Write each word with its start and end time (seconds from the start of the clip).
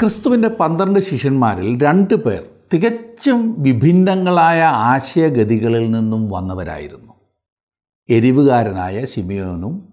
ക്രിസ്തുവിന്റെ 0.00 0.48
പന്ത്രണ്ട് 0.48 1.00
ശിഷ്യന്മാരിൽ 1.00 1.78
രണ്ട് 1.82 2.14
പേർ 2.14 2.46
തികച്ചും 2.74 3.54
വിഭിന്നങ്ങളായ 3.58 4.62
ആശയഗതികളിൽ 4.62 5.90
നിന്നും 5.90 6.30
വന്നവരായിരുന്നു. 6.30 7.12
എരിവുകാരനായ 8.10 9.04
ശിമിയോനും 9.04 9.88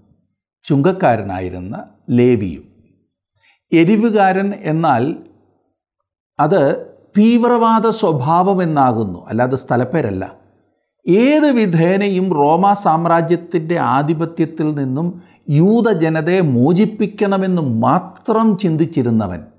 ചുങ്കക്കാരനായിരുന്ന 0.64 1.84
ലേവിയും. 2.10 2.64
എരിവുകാരൻ 3.72 4.54
എന്നാൽ 4.62 5.16
അത് 6.40 6.86
തീവ്രവാദ 7.18 7.90
സ്വഭാവമെന്നാകുന്നു 7.90 9.26
അല്ലാതെ 9.30 9.56
സ്ഥലപ്പേരല്ല. 9.56 10.36
ഏത് 11.08 11.52
വിധേനയും 11.52 12.34
റോമ 12.34 12.74
സാമ്രാജ്യത്തിന്റെ 12.74 13.80
ആധിപത്യത്തിൽ 13.80 14.76
നിന്നും 14.76 15.22
യൂത 15.50 15.92
ജനതയെ 15.92 16.42
മോചിപ്പിക്കണമെന്ന് 16.42 17.62
മാത്രം 17.62 18.58
ചിന്തിച്ചിരുന്നവൻ 18.58 19.53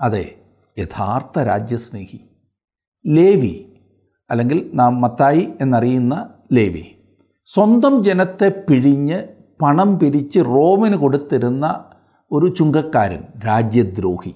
അതെ 0.00 0.34
യഥാർത്ഥ 0.78 1.38
രാജ്യസ്നേഹി. 1.38 2.20
ലേവി 3.06 3.72
അല്ലെങ്കിൽ 4.30 4.70
നാം 4.74 5.00
മത്തായി 5.00 5.48
എന്നറിയുന്ന 5.60 6.34
ലേവി. 6.52 6.84
സ്വന്തം 7.44 8.04
ജനത്തെ 8.04 8.64
പിഴിഞ്ഞ് 8.70 9.28
പണം 9.62 9.98
പിരിച്ച് 9.98 10.38
റോമിന് 10.38 10.96
കൊടുത്തിരുന്ന 10.96 11.84
ഒരു 12.32 12.46
ചുങ്കക്കാരൻ 12.46 13.24
രാജ്യദ്രോഹി. 13.46 14.34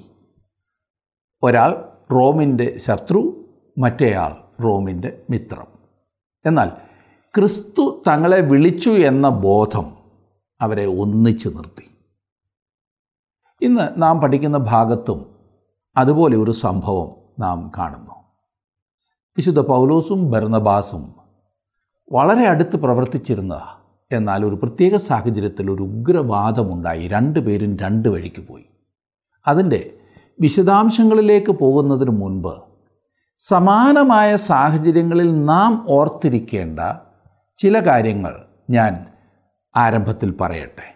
ഒരാൾ 1.42 1.88
റോമിന്റെ 2.12 2.78
ശത്രു 2.78 3.50
മറ്റേയാൾ 3.78 4.62
റോമിന്റെ 4.62 5.22
മിത്രം. 5.30 5.66
എന്നാൽ 6.46 6.70
ക്രിസ്തു 7.36 8.02
തങ്ങളെ 8.08 8.40
വിളിച്ചു 8.40 8.90
എന്ന 8.90 9.28
ബോധം 9.28 9.96
അവരെ 10.60 10.86
ഒന്നിച്ചു 10.86 11.48
നിർത്തി. 11.48 11.90
ഇന്ന് 13.62 14.02
നാം 14.02 14.20
പഠിക്കുന്ന 14.20 14.58
ഭാഗത്തും 14.58 15.29
അതുപോലെ 15.96 16.36
ഒരു 16.36 16.50
സംഭവം 16.50 17.14
നാം 17.38 17.72
കാണുന്നു. 17.78 18.14
വിശുദ്ധ 19.36 19.60
പൗലോസും 19.60 20.30
ഭരണബാസും 20.30 21.14
വളരെ 22.12 22.46
അടുത്ത് 22.46 22.76
പ്രവർത്തിച്ചിരുന്നതാണ് 22.76 23.80
എന്നാൽ 24.14 24.44
ഒരു 24.44 24.54
പ്രത്യേക 24.54 24.96
സാഹചര്യത്തിൽ 24.96 25.70
ഒരു 25.70 25.82
ഉഗ്രവാദമുണ്ടായി. 25.82 27.08
രണ്ടുപേരും 27.08 27.76
രണ്ട് 27.76 28.08
വഴിക്ക് 28.08 28.48
പോയി. 28.48 28.64
അതിന്റെ 29.46 29.94
വിശദാംശങ്ങളിലേക്ക് 30.40 31.52
പോകുന്നതിന് 31.52 32.10
മുൻപ് 32.10 32.54
സമാനമായ 33.38 34.36
സാഹചര്യങ്ങളിൽ 34.36 35.44
നാം 35.44 35.86
ഓർത്തിരിക്കേണ്ട 35.88 36.80
ചില 37.58 37.86
കാര്യങ്ങൾ 37.86 38.44
ഞാൻ 38.70 39.06
ആരംഭത്തിൽ 39.76 40.34
പറയട്ടെ. 40.40 40.94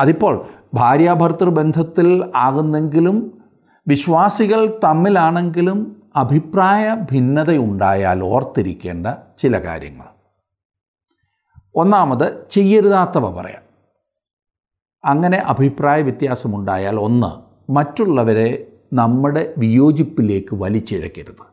അതിപ്പോൾ 0.00 0.46
ഭാര്യാഭർത്തൃ 0.74 1.48
ബന്ധത്തിൽ 1.48 2.32
ആകുന്നെങ്കിലും 2.36 3.41
വിശ്വാസികൾ 3.86 4.80
തമ്മിലാണെങ്കിലും 4.84 6.02
അഭിപ്രായ 6.16 6.94
ഭിന്നതയുണ്ടായാൽ 6.94 8.22
ഓർത്തിരിക്കേണ്ട 8.22 9.06
ചില 9.38 9.58
കാര്യങ്ങൾ. 9.58 10.04
ഒന്നാമത് 11.74 12.46
ചെയ്യരുതാത്തവ 12.50 13.40
പറയാം. 13.40 13.62
അങ്ങനെ 15.04 15.38
അഭിപ്രായ 15.38 16.02
വ്യത്യാസമുണ്ടായാൽ 16.02 16.96
ഒന്ന് 16.96 17.52
മറ്റുള്ളവരെ 17.72 18.72
നമ്മുടെ 18.92 19.54
വിയോജിപ്പിലേക്ക് 19.58 20.48
വലിച്ചിഴക്കരുത്. 20.52 21.46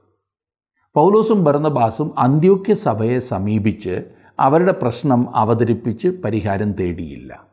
പൗലോസും 0.94 1.44
ഭരണബാസും 1.44 2.20
അന്ത്യോക്യ 2.20 2.74
സഭയെ 2.74 3.20
സമീപിച്ച് 3.20 4.12
അവരുടെ 4.40 4.72
പ്രശ്നം 4.72 5.36
അവതരിപ്പിച്ച് 5.36 6.08
പരിഹാരം 6.08 6.72
തേടിയില്ല. 6.72 7.44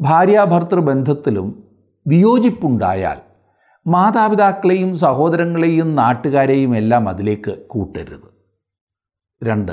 ഭാര്യാഭർത്തൃ 0.00 0.80
ബന്ധത്തിലും 0.80 1.64
വിയോജിപ്പുണ്ടായാൽ 2.06 3.31
മാതാപിതാക്കളെയും 3.86 4.98
സഹോദരങ്ങളെയും 4.98 5.94
നാട്ടുകാരെയും 5.94 6.76
എല്ലാം 6.76 7.08
അതിലേക്ക് 7.08 7.58
കൂട്ടരുത്. 7.66 8.32
രണ്ട് 9.44 9.72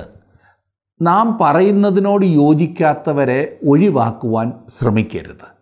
നാം 1.02 1.38
പറയുന്നതിനോട് 1.42 2.26
യോജിക്കാത്തവരെ 2.26 3.60
ഒഴിവാക്കുവാൻ 3.68 4.54
ശ്രമിക്കരുത്. 4.68 5.60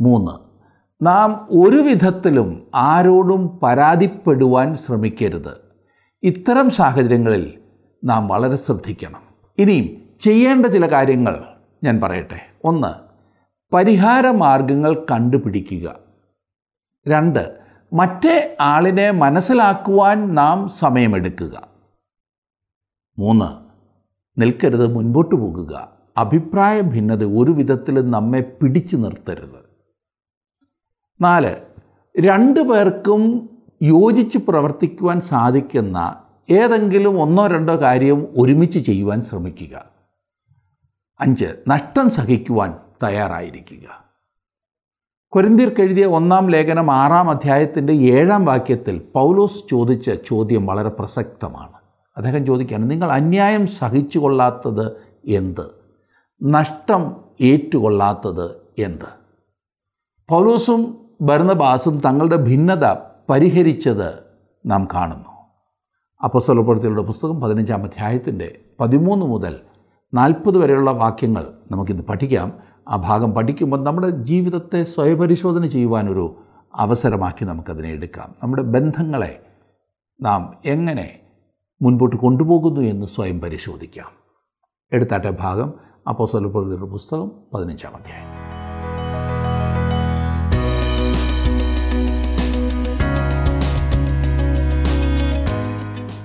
മൂന്ന് 0.00 0.54
നാം 1.06 1.46
ഒരു 1.50 1.76
വിധത്തിലും 1.76 2.66
ആരോടും 2.74 3.58
പരാതിപ്പെടുവാൻ 3.62 4.76
ശ്രമിക്കരുത്. 4.76 5.56
ഇത്തരം 6.22 6.70
സാഹചര്യങ്ങളിൽ 6.70 7.58
നാം 8.04 8.28
വളരെ 8.28 8.56
ശ്രദ്ധിക്കണം. 8.56 9.22
ഇനിയും 9.58 10.02
ചെയ്യേണ്ട 10.20 10.66
ചില 10.66 10.86
കാര്യങ്ങൾ 10.86 11.44
ഞാൻ 11.84 12.00
പറയട്ടെ. 12.00 12.40
ഒന്ന് 12.64 12.94
പരിഹാര 13.74 14.30
മാർഗങ്ങൾ 14.30 15.06
കണ്ടുപിടിക്കുക. 15.10 16.03
രണ്ട് 17.08 17.58
മറ്റേ 17.92 18.56
ആളിനെ 18.60 19.10
മനസ്സിലാക്കുവാൻ 19.10 20.34
നാം 20.34 20.68
സമയമെടുക്കുക. 20.68 21.68
മൂന്ന് 23.18 23.64
നിൽക്കരുത് 24.40 24.94
മുൻപോട്ട് 24.94 25.34
പോകുക. 25.34 25.92
അഭിപ്രായ 26.16 26.80
ഭിന്നത 26.80 27.24
ഒരു 27.24 27.52
വിധത്തിലും 27.52 28.10
നമ്മെ 28.10 28.40
പിടിച്ചു 28.40 28.96
നിർത്തരുത്. 28.96 29.64
നാല് 31.20 31.56
രണ്ടു 32.20 32.60
പേർക്കും 32.60 33.50
യോജിച്ച് 33.82 34.38
പ്രവർത്തിക്കുവാൻ 34.38 35.20
സാധിക്കുന്ന 35.20 36.22
ഏതെങ്കിലും 36.50 37.22
ഒന്നോ 37.22 37.46
രണ്ടോ 37.46 37.80
കാര്യം 37.80 38.28
ഒരുമിച്ച് 38.36 38.78
ചെയ്യുവാൻ 38.78 39.22
ശ്രമിക്കുക. 39.22 39.84
അഞ്ച് 41.20 41.62
നഷ്ടം 41.68 42.10
സഹിക്കുവാൻ 42.10 42.74
തയ്യാറായിരിക്കുക. 43.02 44.03
കൊരിന്തിയർക്ക് 45.34 45.80
എഴുതിയ 45.80 46.06
ഒന്നാം 46.06 46.50
ലേഖനം 46.50 46.90
ആറാം 46.90 47.30
അധ്യായത്തിന്റെ 47.30 47.92
ഏഴാം 47.92 48.44
വാക്യത്തിൽ 48.44 49.02
പൗലോസ് 49.14 49.70
ചോദിച്ച 49.70 50.10
ചോദ്യം 50.28 50.66
വളരെ 50.66 50.88
പ്രസക്തമാണ്. 50.88 51.72
അദ്ദേഹം 52.16 52.46
ചോദിക്കുകയാണ് 52.46 52.90
നിങ്ങൾ 52.90 53.12
അന്യായം 53.12 53.66
സഹിച്ചു 53.66 54.18
കൊള്ളാത്തത് 54.18 54.92
എന്ത്? 55.26 55.70
നഷ്ടം 56.42 57.16
ഏറ്റുകൊള്ളാത്തത് 57.40 58.50
എന്ത്? 58.78 59.08
പൗലോസും 60.28 60.98
ഭരണബാസും 61.22 62.02
തങ്ങളുടെ 62.06 62.36
ഭിന്നത 62.36 62.94
പരിഹരിച്ചത് 63.30 64.14
നാം 64.66 64.88
കാണുന്നു. 64.94 65.28
അപ്പസ്വലപ്പെടുത്തിയുള്ള 66.24 67.02
പുസ്തകം 67.02 67.40
പതിനഞ്ചാം 67.40 67.82
അധ്യായത്തിന്റെ 67.82 68.58
പതിമൂന്ന് 68.80 69.26
മുതൽ 69.26 69.56
നാൽപ്പത് 70.14 70.58
വരെയുള്ള 70.58 70.90
വാക്യങ്ങൾ 70.90 71.46
നമുക്കിന്ന് 71.70 72.02
പഠിക്കാം. 72.02 72.73
ആ 72.88 72.96
ഭാഗം 72.96 73.32
പഠിക്കുമ്പോൾ 73.32 73.84
നമ്മുടെ 73.84 74.10
ജീവിതത്തെ 74.10 74.84
സ്വയപരിശോധന 74.84 75.66
ചെയ്യുവാനൊരു 75.66 76.42
അവസരമാക്കി 76.74 77.44
നമുക്കതിനെ 77.44 77.88
എടുക്കാം. 77.88 78.34
നമ്മുടെ 78.42 78.62
ബന്ധങ്ങളെ 78.62 79.42
നാം 80.22 80.56
എങ്ങനെ 80.64 81.20
മുൻപോട്ട് 81.82 82.16
കൊണ്ടുപോകുന്നു 82.16 82.80
എന്ന് 82.80 83.06
സ്വയം 83.06 83.40
പരിശോധിക്കാം. 83.40 84.10
എടുത്താട്ടെ 84.92 85.30
ഭാഗം 85.30 85.68
അപ്പോൾ 85.68 86.08
അപ്പോസ്വലപ്പെടുത്തിയുള്ള 86.08 86.86
പുസ്തകം 86.86 87.30
പതിനഞ്ചാം 87.54 87.96
അധ്യായം. 87.96 88.44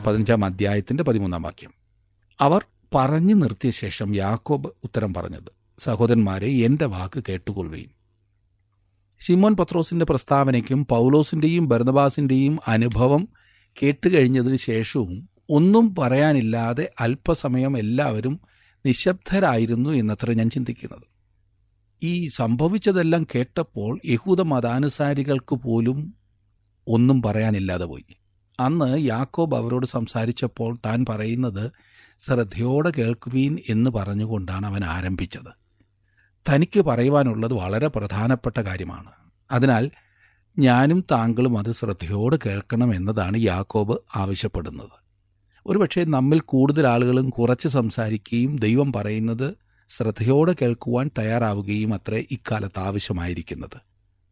പതിനഞ്ചാം 0.08 0.46
അധ്യായത്തിന്റെ 0.46 1.04
പതിമൂന്നാം 1.04 1.42
വാക്യം. 1.42 1.72
അവർ 2.42 2.66
പറഞ്ഞു 2.96 3.34
നിർത്തിയ 3.34 3.72
ശേഷം 3.72 4.16
യാക്കോബ് 4.16 4.70
ഉത്തരം 4.84 5.14
പറഞ്ഞത് 5.14 5.59
സഹോദരന്മാരെ 5.80 6.48
എന്റെ 6.48 6.86
വാക്ക് 6.86 7.24
കേട്ടുകൊള്ളുകയും 7.30 7.92
ശിമോൻ 9.20 9.56
പത്രോസിന്റെ 9.56 10.06
പ്രസ്താവനയ്ക്കും 10.06 10.86
പൗലോസിന്റെയും 10.86 11.68
ഭരണബാസിന്റെയും 11.68 12.60
അനുഭവം 12.68 13.28
കേട്ടുകഴിഞ്ഞതിന് 13.84 14.56
ശേഷവും 14.56 15.30
ഒന്നും 15.50 15.96
പറയാനില്ലാതെ 15.96 16.92
അല്പസമയം 17.00 17.78
എല്ലാവരും 17.78 18.40
നിശബ്ദരായിരുന്നു 18.86 19.90
എന്നത്ര 19.90 20.34
ഞാൻ 20.34 20.50
ചിന്തിക്കുന്നത്. 20.50 21.08
ഈ 22.04 22.28
സംഭവിച്ചതെല്ലാം 22.28 23.24
കേട്ടപ്പോൾ 23.24 24.00
യഹൂദ 24.06 24.42
മതാനുസാരികൾക്ക് 24.42 25.56
പോലും 25.56 26.16
ഒന്നും 26.88 27.22
പറയാനില്ലാതെ 27.22 27.86
പോയി. 27.86 28.06
അന്ന് 28.60 29.00
യാക്കോബ് 29.00 29.56
അവരോട് 29.56 29.86
സംസാരിച്ചപ്പോൾ 29.86 30.78
താൻ 30.86 31.06
പറയുന്നത് 31.10 31.72
ശ്രദ്ധയോടെ 32.20 32.90
കേൾക്കുവീൻ 32.90 33.60
എന്ന് 33.70 33.90
പറഞ്ഞുകൊണ്ടാണ് 33.90 34.66
അവൻ 34.66 34.86
ആരംഭിച്ചത്. 34.86 35.69
തനിക്ക് 36.50 36.80
പറയുവാനുള്ളത് 36.80 37.54
വളരെ 37.54 37.88
പ്രധാനപ്പെട്ട 37.88 38.58
കാര്യമാണ്. 38.58 39.12
അതിനാൽ 39.52 39.92
ഞാനും 40.60 41.04
താങ്കളും 41.12 41.58
അത് 41.58 41.72
ശ്രദ്ധയോട് 41.72 42.36
കേൾക്കണം 42.46 42.96
എന്നതാണ് 42.96 43.38
യാക്കോബ് 43.38 43.98
ആവശ്യപ്പെടുന്നത്. 44.16 44.90
ഒരുപക്ഷെ 45.66 46.04
നമ്മിൽ 46.04 46.40
കൂടുതൽ 46.40 46.88
ആളുകളും 46.88 47.30
കുറച്ച് 47.30 47.68
സംസാരിക്കുകയും 47.68 48.56
ദൈവം 48.56 48.94
പറയുന്നത് 48.94 49.54
ശ്രദ്ധയോടെ 49.90 50.56
കേൾക്കുവാൻ 50.62 51.12
തയ്യാറാവുകയും 51.18 51.94
അത്രേ 51.94 52.26
ഇക്കാലത്ത് 52.32 52.80
ആവശ്യമായിരിക്കുന്നത്. 52.80 53.82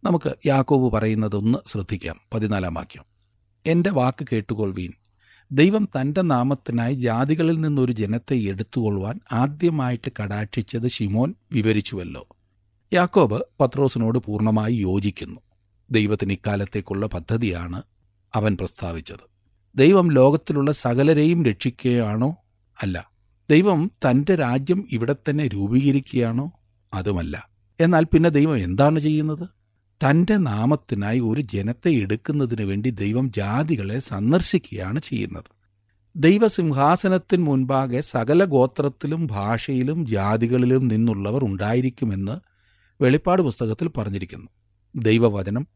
നമുക്ക് 0.03 0.35
യാക്കോബ് 0.45 0.93
പറയുന്നതൊന്ന് 0.93 1.57
ശ്രദ്ധിക്കാം. 1.67 2.15
പതിനാലാം 2.33 2.73
വാക്യം. 2.73 3.03
എന്റെ 3.65 3.89
വാക്ക് 3.89 4.27
കേട്ടുകൊള്ളുവീൻ 4.31 4.93
ദൈവം 5.51 5.89
തന്റെ 6.01 6.21
നാമത്തിനായി 6.21 6.93
ജാതികളിൽ 6.93 7.61
നിന്നൊരു 7.61 7.91
ജനത്തെ 7.91 8.35
എടുത്തുകൊള്ളുവാൻ 8.35 9.19
ആദ്യമായിട്ട് 9.31 10.11
കടാക്ഷിച്ചത് 10.23 10.87
ശിമോൻ 10.87 11.33
വിവരിച്ചുവല്ലോ. 11.51 12.27
യാക്കോബ് 12.93 13.41
പത്രോസിനോട് 13.59 14.19
പൂർണമായി 14.19 14.73
യോജിക്കുന്നു. 14.73 15.41
ദൈവത്തിന് 15.91 16.33
ഇക്കാലത്തേക്കുള്ള 16.33 17.07
പദ്ധതിയാണ് 17.07 17.83
അവൻ 18.35 18.57
പ്രസ്താവിച്ചത്. 18.59 19.29
ദൈവം 19.75 20.11
ലോകത്തിലുള്ള 20.11 20.71
സകലരെയും 20.71 21.45
രക്ഷിക്കുകയാണോ? 21.45 22.35
അല്ല. 22.81 23.11
ദൈവം 23.49 23.91
തന്റെ 24.09 24.35
രാജ്യം 24.35 24.87
ഇവിടെ 24.91 25.15
തന്നെ 25.29 25.47
രൂപീകരിക്കുകയാണോ? 25.47 26.51
അതുമല്ല. 26.93 27.49
എന്നാൽ 27.79 28.03
പിന്നെ 28.03 28.29
ദൈവം 28.29 28.57
എന്താണ് 28.57 28.99
ചെയ്യുന്നത്? 28.99 29.49
തന്റെ 30.01 30.37
നാമത്തിനായി 30.37 31.19
ഒരു 31.19 31.41
ജനത്തെ 31.41 31.89
എടുക്കുന്നതിന് 31.89 32.61
വേണ്ടി 32.61 32.89
ദൈവം 32.89 33.31
ജാതികളെ 33.31 33.99
സന്ദർശിക്കുകയാണ് 33.99 34.99
ചെയ്യുന്നത്. 34.99 35.43
ദൈവസിംഹാസനത്തിന് 36.15 37.43
മുൻപാകെ 37.45 38.01
സകല 38.01 38.43
ഗോത്രത്തിലും 38.43 39.27
ഭാഷയിലും 39.27 40.07
ജാതികളിലും 40.07 40.87
നിന്നുള്ളവർ 40.87 41.45
ഉണ്ടായിരിക്കുമെന്ന് 41.45 42.39
വെളിപ്പാട് 43.03 43.41
പുസ്തകത്തിൽ 43.41 43.87
പറഞ്ഞിരിക്കുന്നു. 43.87 44.47
ദൈവവചനം 44.95 45.67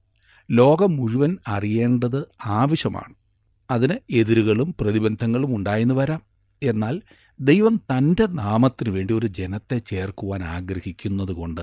ലോകം 0.52 0.96
മുഴുവൻ 0.96 1.38
അറിയേണ്ടത് 1.48 2.28
ആവശ്യമാണ്. 2.46 3.14
അതിന് 3.72 3.94
എതിരുകളും 4.10 4.76
പ്രതിബന്ധങ്ങളും 4.80 5.56
ഉണ്ടായെന്ന് 5.56 5.94
വരാം. 5.94 6.22
എന്നാൽ 6.64 7.02
ദൈവം 7.40 7.78
തന്റെ 7.78 8.26
നാമത്തിനു 8.26 8.90
വേണ്ടി 8.90 9.14
ഒരു 9.14 9.28
ജനത്തെ 9.28 9.78
ചേർക്കുവാൻ 9.78 10.44
ആഗ്രഹിക്കുന്നതുകൊണ്ട് 10.44 11.62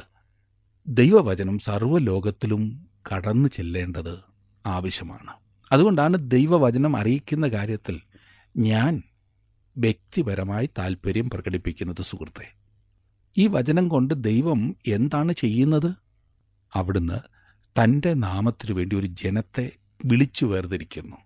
ദൈവവചനം 0.91 1.59
സർവലോകത്തിലും 1.59 2.89
കടന്നു 3.13 3.49
ചെല്ലേണ്ടത് 3.49 4.19
ആവശ്യമാണ്. 4.67 5.33
അതുകൊണ്ടാണ് 5.73 6.17
ദൈവവചനം 6.21 6.97
അറിയിക്കുന്ന 6.97 7.49
കാര്യത്തിൽ 7.49 8.01
ഞാൻ 8.57 9.03
വ്യക്തിപരമായി 9.79 10.71
താല്പര്യം 10.79 11.31
പ്രകടിപ്പിക്കുന്നത് 11.31 12.03
സുഹൃത്തെ. 12.03 12.55
ഈ 13.39 13.47
വചനം 13.47 13.89
കൊണ്ട് 13.89 14.15
ദൈവം 14.15 14.77
എന്താണ് 14.87 15.33
ചെയ്യുന്നത്? 15.33 15.93
അവിടുന്ന് 16.75 17.21
തന്റെ 17.85 18.15
നാമത്തിനു 18.15 18.75
വേണ്ടി 18.75 18.97
ഒരു 18.97 19.07
ജനത്തെ 19.07 19.73
വിളിച്ചു 20.05 20.47
വേർതിരിക്കുന്നു. 20.47 21.17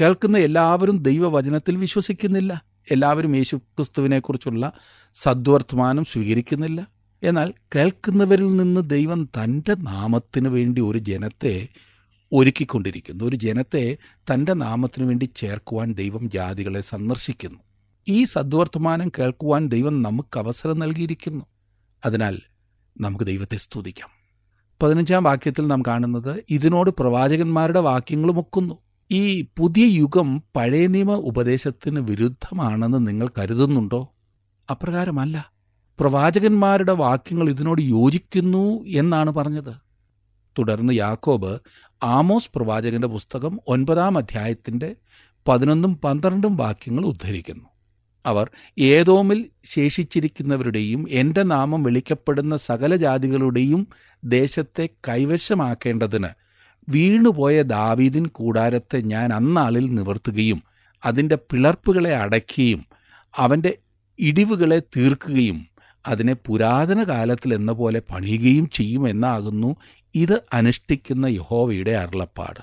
കേൾക്കുന്ന 0.00 0.38
എല്ലാവരും 0.38 1.02
ദൈവവചനത്തിൽ 1.02 1.76
വിശ്വസിക്കുന്നില്ല. 1.76 2.64
എല്ലാവരും 2.90 3.36
യേശുക്രിസ്തുവിനെക്കുറിച്ചുള്ള 3.36 4.72
സദ്വർത്തമാനം 5.14 6.04
സ്വീകരിക്കുന്നില്ല. 6.04 6.97
എന്നാൽ 7.22 7.54
കേൾക്കുന്നവരിൽ 7.74 8.56
നിന്ന് 8.56 8.90
ദൈവം 8.90 9.24
തന്റെ 9.24 9.74
നാമത്തിന് 9.74 10.48
വേണ്ടി 10.48 10.80
ഒരു 10.80 10.98
ജനത്തെ 10.98 11.68
ഒരുക്കിക്കൊണ്ടിരിക്കുന്നു. 12.32 13.24
ഒരു 13.24 13.36
ജനത്തെ 13.36 13.96
തന്റെ 14.32 14.52
നാമത്തിനു 14.52 15.06
വേണ്ടി 15.06 15.30
ചേർക്കുവാൻ 15.36 15.94
ദൈവം 15.94 16.30
ജാതികളെ 16.30 16.80
സന്ദർശിക്കുന്നു. 16.80 17.58
ഈ 18.08 18.24
സദ്വർത്തമാനം 18.24 19.08
കേൾക്കുവാൻ 19.08 19.68
ദൈവം 19.68 20.02
നമുക്ക് 20.02 20.38
അവസരം 20.38 20.78
നൽകിയിരിക്കുന്നു. 20.78 21.44
അതിനാൽ 22.06 22.38
നമുക്ക് 23.00 23.24
ദൈവത്തെ 23.24 23.56
സ്തുതിക്കാം. 23.56 24.08
പതിനഞ്ചാം 24.82 25.22
വാക്യത്തിൽ 25.22 25.66
നാം 25.66 25.82
കാണുന്നത് 25.86 26.44
ഇതിനോട് 26.50 26.90
പ്രവാചകന്മാരുടെ 26.90 27.80
വാക്യങ്ങളും 27.80 28.38
ഒക്കുന്നു. 28.38 28.78
ഈ 29.10 29.46
പുതിയ 29.58 29.84
യുഗം 29.84 30.42
പഴയ 30.56 30.86
നിയമ 30.86 31.12
ഉപദേശത്തിന് 31.12 32.00
വിരുദ്ധമാണെന്ന് 32.00 33.06
നിങ്ങൾ 33.06 33.28
കരുതുന്നുണ്ടോ? 33.38 34.14
അപ്രകാരമല്ല. 34.70 35.57
പ്രവാചകന്മാരുടെ 35.98 36.92
വാക്യങ്ങൾ 36.92 37.50
ഇതിനോട് 37.50 37.82
യോജിക്കുന്നു 37.88 38.64
എന്നാണ് 38.94 39.30
പറഞ്ഞത്. 39.30 39.74
തുടർന്ന് 40.56 40.92
യാക്കോബ് 40.94 41.52
ആമോസ് 42.02 42.50
പ്രവാചകന്റെ 42.56 43.08
പുസ്തകം 43.08 43.60
ഒൻപതാം 43.68 44.18
അധ്യായത്തിന്റെ 44.18 44.88
പതിനൊന്നും 45.46 46.00
പന്ത്രണ്ടും 46.00 46.56
വാക്യങ്ങൾ 46.56 47.04
ഉദ്ധരിക്കുന്നു. 47.04 47.66
അവർ 48.24 48.46
ഏതോമിൽ 48.78 49.38
ശേഷിച്ചിരിക്കുന്നവരുടെയും 49.64 51.06
എന്റെ 51.10 51.42
നാമം 51.42 51.82
വിളിക്കപ്പെടുന്ന 51.82 52.56
സകല 52.56 52.96
ജാതികളുടെയും 52.96 53.82
ദേശത്തെ 54.22 54.88
കൈവശമാക്കേണ്ടതിന് 55.08 56.30
വീണുപോയ 56.88 57.62
ദാവീദിൻ 57.72 58.26
കൂടാരത്തെ 58.28 59.00
ഞാൻ 59.04 59.32
അന്നാളിൽ 59.32 59.94
നിവർത്തുകയും 59.94 60.60
അതിന്റെ 61.02 61.36
പിളർപ്പുകളെ 61.48 62.16
അടയ്ക്കുകയും 62.16 62.82
അവന്റെ 63.34 63.72
ഇടിവുകളെ 64.18 64.78
തീർക്കുകയും 64.96 65.58
അതിനെ 66.06 66.32
പുരാതന 66.32 67.02
കാലത്തിൽ 67.02 67.54
എന്ന 67.54 67.72
പോലെ 67.72 68.02
പണിയുകയും 68.10 68.70
ചെയ്യുമെന്നാകുന്നു 68.70 69.76
ഇത് 70.14 70.42
അനുഷ്ഠിക്കുന്ന 70.52 71.26
യഹോവയുടെ 71.26 71.90
അരുളപ്പാട്. 71.90 72.60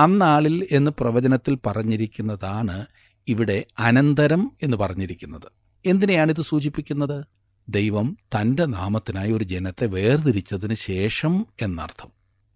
അന്നാളിൽ 0.00 0.66
എന്ന് 0.72 0.90
പ്രവചനത്തിൽ 0.90 1.58
പറഞ്ഞിരിക്കുന്നതാണ് 1.66 2.86
ഇവിടെ 3.28 3.64
അനന്തരം 3.78 4.52
എന്ന് 4.62 4.76
പറഞ്ഞിരിക്കുന്നത്. 4.76 5.52
എന്തിനെയാണ് 5.86 6.32
ഇത് 6.32 6.42
സൂചിപ്പിക്കുന്നത്? 6.42 7.24
ദൈവം 7.68 8.18
തന്റെ 8.40 8.64
നാമത്തിനായി 8.64 9.32
ഒരു 9.32 9.44
ജനത്തെ 9.44 9.86
വേർതിരിച്ചതിന് 9.86 10.74
ശേഷം 10.74 11.46
എന്നർത്ഥം. 11.62 12.10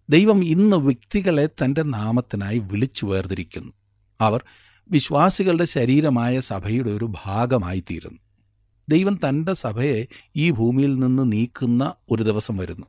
ദൈവം 0.09 0.45
ഇന്ന് 0.45 0.77
വ്യക്തികളെ 0.77 1.45
തന്റെ 1.47 1.83
നാമത്തിനായി 1.83 2.57
വിളിച്ചു 2.57 3.05
വേർതിരിക്കുന്നു. 3.05 3.71
അവർ 4.21 4.43
വിശ്വാസികളുടെ 4.91 5.65
ശരീരമായ 5.65 6.39
സഭയുടെ 6.39 6.91
ഒരു 6.91 7.13
ഭാഗമായി 7.25 7.79
തീരുന്നു 7.79 8.19
ദൈവം 8.91 9.19
തന്റെ 9.29 9.53
സഭയെ 9.53 10.07
ഈ 10.35 10.51
ഭൂമിയിൽ 10.51 10.95
നിന്ന് 10.95 11.31
നീക്കുന്ന 11.31 11.93
ഒരു 12.11 12.23
ദിവസം 12.23 12.57
വരുന്നു. 12.57 12.85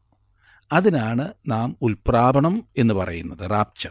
അതിനാണ് 0.72 1.28
നാം 1.48 1.76
ഉൽപ്രാപണം 1.82 2.64
എന്ന് 2.76 2.94
പറയുന്നത് 2.94 3.50
റാപ്ചർ 3.50 3.90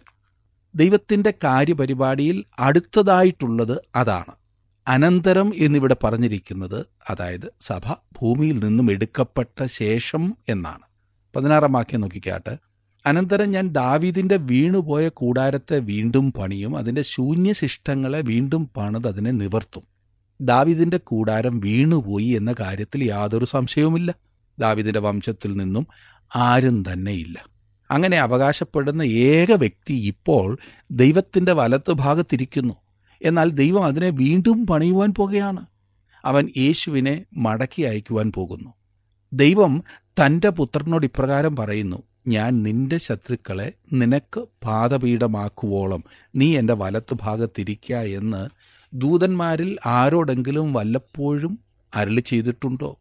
ദൈവത്തിന്റെ 0.75 1.34
കാര്യപരിപാടിയിൽ 1.44 2.44
അടുത്തതായിട്ടുള്ളത് 2.60 3.78
അതാണ്. 3.96 4.34
അനന്തരം 4.88 5.54
എന്നിവിടെ 5.56 5.96
പറഞ്ഞിരിക്കുന്നത് 6.04 6.86
അതായത് 7.10 7.54
സഭ 7.60 7.92
ഭൂമിയിൽ 8.22 8.63
നിന്നും 8.63 8.92
എടുക്കപ്പെട്ട 8.92 9.66
ശേഷം 9.66 10.38
എന്നാണ്. 10.50 10.86
പതിനാറാം 11.36 11.74
വാക്യം 11.74 12.02
നോക്കിക്കാട്ട്. 12.02 12.58
അനന്തരം 13.06 13.52
ഞാൻ 13.52 13.68
ദാവീദിന്റെ 13.68 14.38
വീണുപോയ 14.38 15.10
കൂടാരത്തെ 15.10 15.80
വീണ്ടും 15.80 16.31
പണിയും 16.31 16.78
അതിന്റെ 16.78 17.02
ശൂന്യശിഷ്ടങ്ങളെ 17.02 18.22
വീണ്ടും 18.22 18.69
പണിത് 18.78 19.08
അതിനെ 19.08 19.31
നിവർത്തും. 19.31 19.91
ദാവീദിന്റെ 20.42 20.98
കൂടാരം 20.98 21.60
വീണുപോയി 21.60 22.26
എന്ന 22.26 22.54
കാര്യത്തിൽ 22.60 23.04
യാതൊരു 23.04 23.46
സംശയവുമില്ല. 23.46 24.16
ദാവീദിന്റെ 24.60 25.00
വംശത്തിൽ 25.00 25.56
നിന്നും 25.58 25.88
ആരും 26.36 26.84
തന്നെയില്ല. 26.94 27.46
അങ്ങനെ 27.92 28.18
അവകാശപ്പെടുന്ന 28.18 29.01
ഏക 29.01 29.51
വ്യക്തി 29.51 29.94
ഇപ്പോൾ 29.94 30.58
ദൈവത്തിന്റെ 30.92 31.51
വലത്തുഭാഗത്തിരിക്കുന്നു. 31.51 32.74
എന്നാൽ 33.22 33.50
ദൈവം 33.50 33.86
അതിനെ 33.86 34.10
വീണ്ടും 34.10 34.68
പണിയുവാൻ 34.68 35.13
പോകുകയാണ്. 35.13 35.65
അവൻ 36.25 36.50
യേശുവിനെ 36.58 37.25
മടക്കി 37.34 37.82
അയക്കുവാൻ 37.82 38.32
പോകുന്നു. 38.32 38.74
ദൈവം 39.34 39.84
തന്റെ 40.04 40.50
പുത്രനോട് 40.50 41.06
ഇപ്രകാരം 41.06 41.56
പറയുന്നു 41.56 42.04
ഞാൻ 42.27 42.63
നിന്റെ 42.63 42.98
ശത്രുക്കളെ 42.98 43.74
നിനക്ക് 43.94 44.39
പാതപീഠമാക്കുവോളം 44.39 46.04
നീ 46.36 46.58
എന്റെ 46.58 46.74
വലത്തുഭാഗത്തിരിക്ക 46.74 47.94
എന്ന് 47.94 48.50
ദൂതന്മാരിൽ 48.93 49.77
ആരോടെങ്കിലും 49.86 50.74
വല്ലപ്പോഴും 50.74 51.60
അരളി 51.95 52.21
ചെയ്തിട്ടുണ്ടോ? 52.21 53.00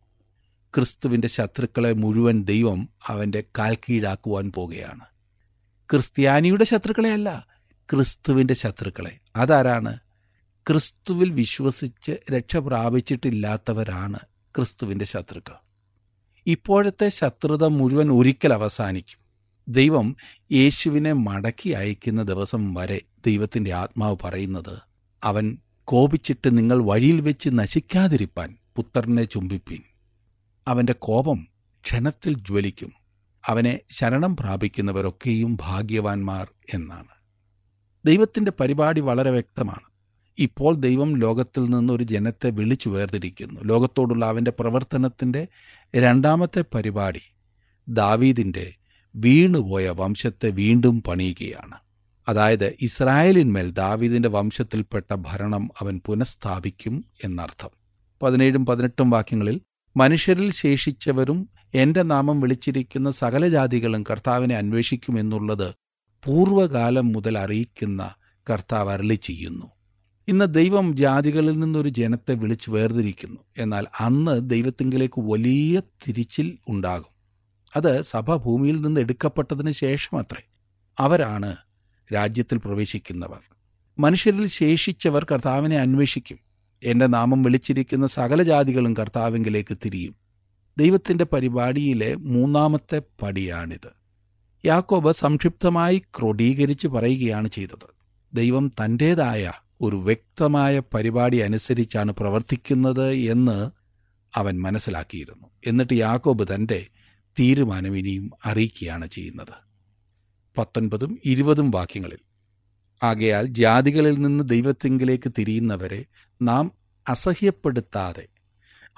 ക്രിസ്തുവിന്റെ 0.74 1.28
ശത്രുക്കളെ 1.28 1.92
മുഴുവൻ 1.92 2.42
ദൈവം 2.42 2.88
അവന്റെ 3.06 3.44
കാൽ 3.58 3.74
കീഴാക്കുവാൻ 3.74 4.52
പോകുകയാണ്. 4.52 5.04
ക്രിസ്ത്യാനിയുടെ 5.90 6.64
ശത്രുക്കളെ 6.64 7.12
അല്ല 7.12 7.46
ക്രിസ്തുവിന്റെ 7.92 8.54
ശത്രുക്കളെ. 8.54 9.18
അതാരാണ്? 9.36 9.98
ക്രിസ്തുവിൽ 10.68 11.30
വിശ്വസിച്ച് 11.30 12.32
രക്ഷ 12.32 12.56
പ്രാപിച്ചിട്ടില്ലാത്തവരാണ് 12.56 14.18
ക്രിസ്തുവിന്റെ 14.56 15.04
ശത്രുക്കൾ. 15.04 15.54
ഇപ്പോഴത്തെ 16.46 17.08
ശത്രുത 17.08 17.64
മുഴുവൻ 17.64 18.12
ഒരിക്കൽ 18.12 18.54
അവസാനിക്കും. 18.54 19.20
ദൈവം 19.68 20.16
യേശുവിനെ 20.52 21.12
മടക്കി 21.12 21.70
അയക്കുന്ന 21.70 22.22
ദിവസം 22.22 22.74
വരെ 22.74 23.00
ദൈവത്തിന്റെ 23.26 23.72
ആത്മാവ് 23.72 24.16
പറയുന്നത് 24.24 24.78
അവൻ 25.24 25.58
കോപിച്ചിട്ട് 25.90 26.58
നിങ്ങൾ 26.58 26.82
വഴിയിൽ 26.82 27.20
വെച്ച് 27.20 27.50
നശിക്കാതിരിപ്പാൻ 27.52 28.56
പുത്രനെ 28.76 29.24
ചുംബിപ്പിൻ. 29.24 29.82
അവന്റെ 30.68 30.92
കോപം 30.92 31.48
ക്ഷണത്തിൽ 31.84 32.34
ജ്വലിക്കും. 32.34 32.92
അവനെ 33.46 33.80
ശരണം 33.90 34.36
പ്രാപിക്കുന്നവരൊക്കെയും 34.36 35.58
ഭാഗ്യവാന്മാർ 35.60 36.50
എന്നാണ്. 36.74 37.08
ദൈവത്തിന്റെ 38.06 38.52
പരിപാടി 38.60 39.00
വളരെ 39.00 39.30
വ്യക്തമാണ്. 39.30 39.90
ഇപ്പോൾ 40.38 40.74
ദൈവം 40.74 41.16
ലോകത്തിൽ 41.16 41.64
നിന്ന് 41.64 41.92
ഒരു 41.92 42.04
ജനത്തെ 42.04 42.50
വിളിച്ചു 42.50 42.88
വേർതിരിക്കുന്നു. 42.88 43.60
ലോകത്തോടുള്ള 43.64 44.26
അവന്റെ 44.26 44.52
പ്രവർത്തനത്തിന്റെ 44.60 45.48
രണ്ടാമത്തെ 45.96 46.64
പരിപാടി 46.74 47.20
ദാവീദിന്റെ 47.88 48.74
വീണുപോയ 49.16 49.88
വംശത്തെ 49.88 50.50
വീണ്ടും 50.50 51.02
പണിയുകയാണ്. 51.02 51.89
അതായത് 52.28 52.76
ഇസ്രായേലിന്മേൽ 52.80 53.70
ദാവീദിന്റെ 53.70 54.28
വംശത്തിൽപ്പെട്ട 54.28 55.14
ഭരണം 55.14 55.70
അവൻ 55.80 56.00
പുനഃസ്ഥാപിക്കും 56.06 57.04
എന്നർത്ഥം. 57.24 57.70
പതിനേഴും 58.22 58.66
പതിനെട്ടും 58.66 59.10
വാക്യങ്ങളിൽ 59.10 59.60
മനുഷ്യരിൽ 59.96 60.50
ശേഷിച്ചവരും 60.50 61.48
എന്റെ 61.74 62.02
നാമം 62.02 62.40
വിളിച്ചിരിക്കുന്ന 62.40 63.10
സകല 63.10 63.48
ജാതികളും 63.48 64.02
കർത്താവിനെ 64.02 64.54
അന്വേഷിക്കുമെന്നുള്ളത് 64.54 65.74
പൂർവകാലം 66.24 67.12
മുതൽ 67.12 67.38
അറിയിക്കുന്ന 67.38 68.14
കർത്താവ് 68.50 68.92
അരളി 68.92 69.14
ചെയ്യുന്നു. 69.14 69.66
ഇന്ന് 70.28 70.54
ദൈവം 70.54 70.96
ജാതികളിൽ 70.96 71.58
നിന്നൊരു 71.58 71.88
ജനത്തെ 71.88 72.34
വിളിച്ച് 72.34 72.70
വേർതിരിക്കുന്നു. 72.70 73.40
എന്നാൽ 73.58 73.86
അന്ന് 74.00 74.50
ദൈവത്തിങ്കിലേക്ക് 74.50 75.20
വലിയ 75.20 75.82
തിരിച്ചിൽ 76.08 76.58
ഉണ്ടാകും. 76.68 77.20
അത് 77.76 78.02
സഭ 78.02 78.36
ഭൂമിയിൽ 78.36 78.80
നിന്ന് 78.80 79.00
എടുക്കപ്പെട്ടതിന് 79.00 79.70
ശേഷം 79.70 80.18
അത്രേ 80.18 80.42
അവരാണ് 80.98 81.56
രാജ്യത്തിൽ 82.14 82.58
പ്രവേശിക്കുന്നവർ. 82.58 83.40
മനുഷ്യരിൽ 83.98 84.46
ശേഷിച്ചവർ 84.46 85.26
കർത്താവിനെ 85.32 85.78
അന്വേഷിക്കും. 85.78 86.38
എന്റെ 86.82 87.06
നാമം 87.06 87.42
വിളിച്ചിരിക്കുന്ന 87.42 88.06
സകല 88.06 88.42
ജാതികളും 88.42 88.94
കർത്താവിങ്കിലേക്ക് 88.96 89.78
തിരിയും. 89.84 90.14
ദൈവത്തിന്റെ 90.78 91.24
പരിപാടിയിലെ 91.24 92.14
മൂന്നാമത്തെ 92.14 93.02
പടിയാണിത്. 93.22 94.00
യാക്കോബ് 94.66 95.12
സംക്ഷിപ്തമായി 95.12 96.02
ക്രോഡീകരിച്ച് 96.18 96.88
പറയുകയാണ് 96.88 97.48
ചെയ്തത്. 97.48 97.86
ദൈവം 98.34 98.68
തന്റേതായ 98.68 99.52
ഒരു 99.80 99.96
വ്യക്തമായ 99.96 100.82
പരിപാടി 100.94 101.36
അനുസരിച്ചാണ് 101.36 102.12
പ്രവർത്തിക്കുന്നത് 102.12 103.12
എന്ന് 103.12 103.70
അവൻ 104.34 104.60
മനസ്സിലാക്കിയിരുന്നു. 104.60 105.46
എന്നിട്ട് 105.66 105.94
യാക്കോബ് 105.94 106.54
തന്റെ 106.54 106.86
തീരുമാനം 107.40 107.98
ഇനിയും 107.98 108.30
അറിയിക്കുകയാണ് 108.44 109.08
ചെയ്യുന്നത്. 109.08 109.69
പത്തൊൻപതും 110.58 111.18
ഇരുപതും 111.24 111.70
വാക്യങ്ങളിൽ. 111.70 112.18
ആകയാൽ 113.02 113.46
ജാതികളിൽ 113.46 114.14
നിന്ന് 114.14 114.48
ദൈവത്തിങ്കിലേക്ക് 114.48 115.32
തിരിയുന്നവരെ 115.38 116.04
നാം 116.42 116.72
അസഹ്യപ്പെടുത്താതെ 117.08 118.26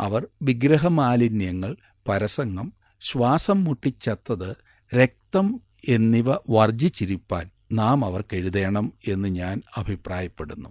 അവർ 0.00 0.26
വിഗ്രഹമാലിന്യങ്ങൾ 0.42 1.76
പരസംഗം 2.08 2.72
ശ്വാസം 3.00 3.64
മുട്ടിച്ചത്തത് 3.64 4.56
രക്തം 4.94 5.60
എന്നിവ 5.88 6.32
വർജിച്ചിരിപ്പാൻ 6.50 7.50
നാം 7.72 8.04
അവർക്ക് 8.04 8.36
എഴുതേണം 8.36 8.92
എന്ന് 9.08 9.28
ഞാൻ 9.28 9.62
അഭിപ്രായപ്പെടുന്നു. 9.76 10.68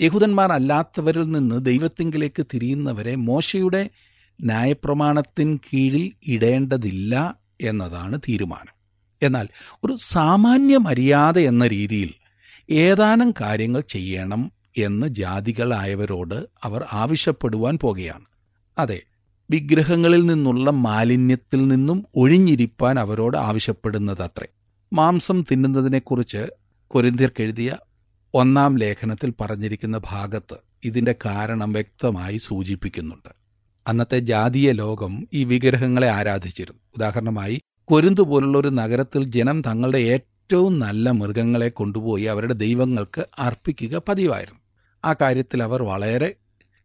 യഹൂദന്മാർ 0.00 0.52
അല്ലാത്തവരിൽ 0.52 1.30
നിന്ന് 1.30 1.66
ദൈവത്തിങ്കിലേക്ക് 1.66 2.46
തിരിയുന്നവരെ 2.54 3.14
മോശയുടെ 3.14 3.90
ന്യായപ്രമാണത്തിൻ 4.40 5.56
കീഴിൽ 5.56 6.12
ഇടേണ്ടതില്ല 6.26 7.38
എന്നതാണ് 7.60 8.20
തീരുമാനം. 8.28 8.73
എന്നാൽ 9.24 9.48
ഒരു 9.84 9.96
സാമാന്യ 10.00 10.76
മര്യാദ 10.76 11.38
എന്ന 11.38 11.66
രീതിയിൽ 11.66 12.10
ഏതാനും 12.70 13.34
കാര്യങ്ങൾ 13.40 13.80
ചെയ്യണം 13.80 14.52
എന്ന് 14.78 15.06
ജാതികളായവരോട് 15.06 16.46
അവർ 16.62 16.84
ആവശ്യപ്പെടുവാൻ 16.92 17.78
പോകുകയാണ്. 17.78 18.24
അതെ 18.78 19.02
വിഗ്രഹങ്ങളിൽ 19.50 20.26
നിന്നുള്ള 20.26 20.70
മാലിന്യത്തിൽ 20.70 21.68
നിന്നും 21.68 22.06
ഒഴിഞ്ഞിരിപ്പാൻ 22.16 22.98
അവരോട് 22.98 23.36
ആവശ്യപ്പെടുന്നതത്രേ. 23.36 24.46
മാംസം 24.92 25.44
തിന്നുന്നതിനെക്കുറിച്ച് 25.52 26.46
കൊരിന്തിയർക്കെഴുതിയ 26.88 27.76
ഒന്നാം 28.34 28.78
ലേഖനത്തിൽ 28.78 29.32
പറഞ്ഞിരിക്കുന്ന 29.40 29.98
ഭാഗത്ത് 29.98 30.56
ഇതിന്റെ 30.84 31.14
കാരണം 31.26 31.72
വ്യക്തമായി 31.72 32.36
സൂചിപ്പിക്കുന്നുണ്ട്. 32.36 33.28
അന്നത്തെ 33.86 34.18
ജാതീയ 34.18 34.72
ലോകം 34.72 35.28
ഈ 35.32 35.44
വിഗ്രഹങ്ങളെ 35.44 36.10
ആരാധിച്ചിരുന്നു. 36.10 36.80
ഉദാഹരണമായി 36.96 37.62
കൊരിന്തു 37.84 38.20
പോലുള്ള 38.20 38.58
ഒരു 38.58 38.68
നഗരത്തിൽ 38.68 39.24
ജനം 39.24 39.60
തങ്ങളുടെ 39.60 39.98
ഏറ്റവും 39.98 40.78
നല്ല 40.78 41.10
മൃഗങ്ങളെ 41.10 41.68
കൊണ്ടുപോയി 41.68 42.22
അവരുടെ 42.22 42.54
ദൈവങ്ങൾക്ക് 42.54 43.24
അർപ്പിക്കുക 43.38 44.02
പതിവായിരുന്നു. 44.08 44.60
ആ 45.04 45.12
കാര്യത്തിൽ 45.12 45.62
അവർ 45.62 45.82
വളരെ 45.82 46.34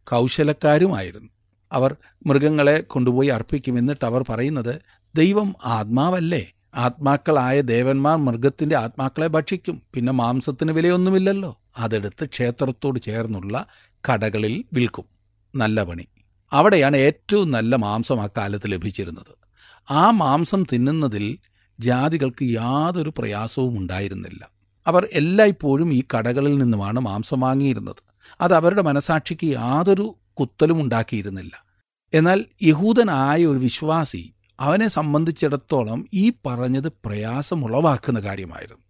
കൗശലക്കാരുമായിരുന്നു. 0.04 1.28
അവർ 1.72 1.96
മൃഗങ്ങളെ 2.26 2.80
കൊണ്ടുപോയി 2.80 3.28
അർപ്പിക്കും 3.28 3.78
എന്നിട്ട് 3.78 4.04
അവർ 4.04 4.24
പറയുന്നത് 4.28 4.80
ദൈവം 5.16 5.54
ആത്മാവല്ലേ? 5.64 6.52
ആത്മാക്കളായ 6.74 7.60
ദേവന്മാർ 7.60 8.16
മൃഗത്തിന്റെ 8.18 8.76
ആത്മാക്കളെ 8.76 9.26
ഭക്ഷിക്കും. 9.26 9.82
പിന്നെ 9.94 10.12
മാംസത്തിന് 10.12 10.72
വിലയൊന്നുമില്ലല്ലോ. 10.72 11.60
അതെടുത്ത് 11.78 12.24
ക്ഷേത്രത്തോട് 12.24 13.00
ചേർന്നുള്ള 13.00 13.66
കടകളിൽ 14.12 14.64
വിൽക്കും. 14.72 15.04
നല്ല 15.56 15.82
പണി. 15.82 16.06
അവിടെയാണ് 16.52 16.96
ഏറ്റവും 16.96 17.50
നല്ല 17.50 17.76
മാംസം 17.76 18.22
ആ 18.22 18.28
കാലത്ത് 18.36 18.64
ലഭിച്ചിരുന്നത്. 18.66 19.39
ആ 19.90 20.10
മാംസം 20.10 20.64
തിന്നുന്നതിൽ 20.72 21.38
ജാതികൾക്ക് 21.80 22.42
യാതൊരു 22.42 23.12
പ്രയാസവും 23.18 23.78
ഉണ്ടായിരുന്നില്ല. 23.78 24.50
അവർ 24.86 25.08
എല്ലായ്പ്പോഴും 25.12 25.94
ഈ 25.94 26.02
കടകളിൽ 26.18 26.58
നിന്നുമാണ് 26.58 27.00
മാംസം 27.00 27.40
വാങ്ങിയിരുന്നത്. 27.40 27.96
അത് 28.40 28.54
അവരുടെ 28.54 28.82
മനസാക്ഷിക്ക് 28.82 29.46
യാതൊരു 29.46 30.16
കുത്തലും 30.40 30.80
ഉണ്ടാക്കിയിരുന്നില്ല. 30.80 31.64
എന്നാൽ 32.14 32.44
യഹൂദനായ 32.62 33.46
ഒരു 33.46 33.58
വിശ്വാസി 33.58 34.34
അവനെ 34.60 34.88
സംബന്ധിച്ചിടത്തോളം 34.88 36.08
ഈ 36.14 36.32
പറഞ്ഞത് 36.46 36.88
പ്രയാസമുളവാക്കുന്ന 36.88 38.20
കാര്യമായിരുന്നു. 38.20 38.84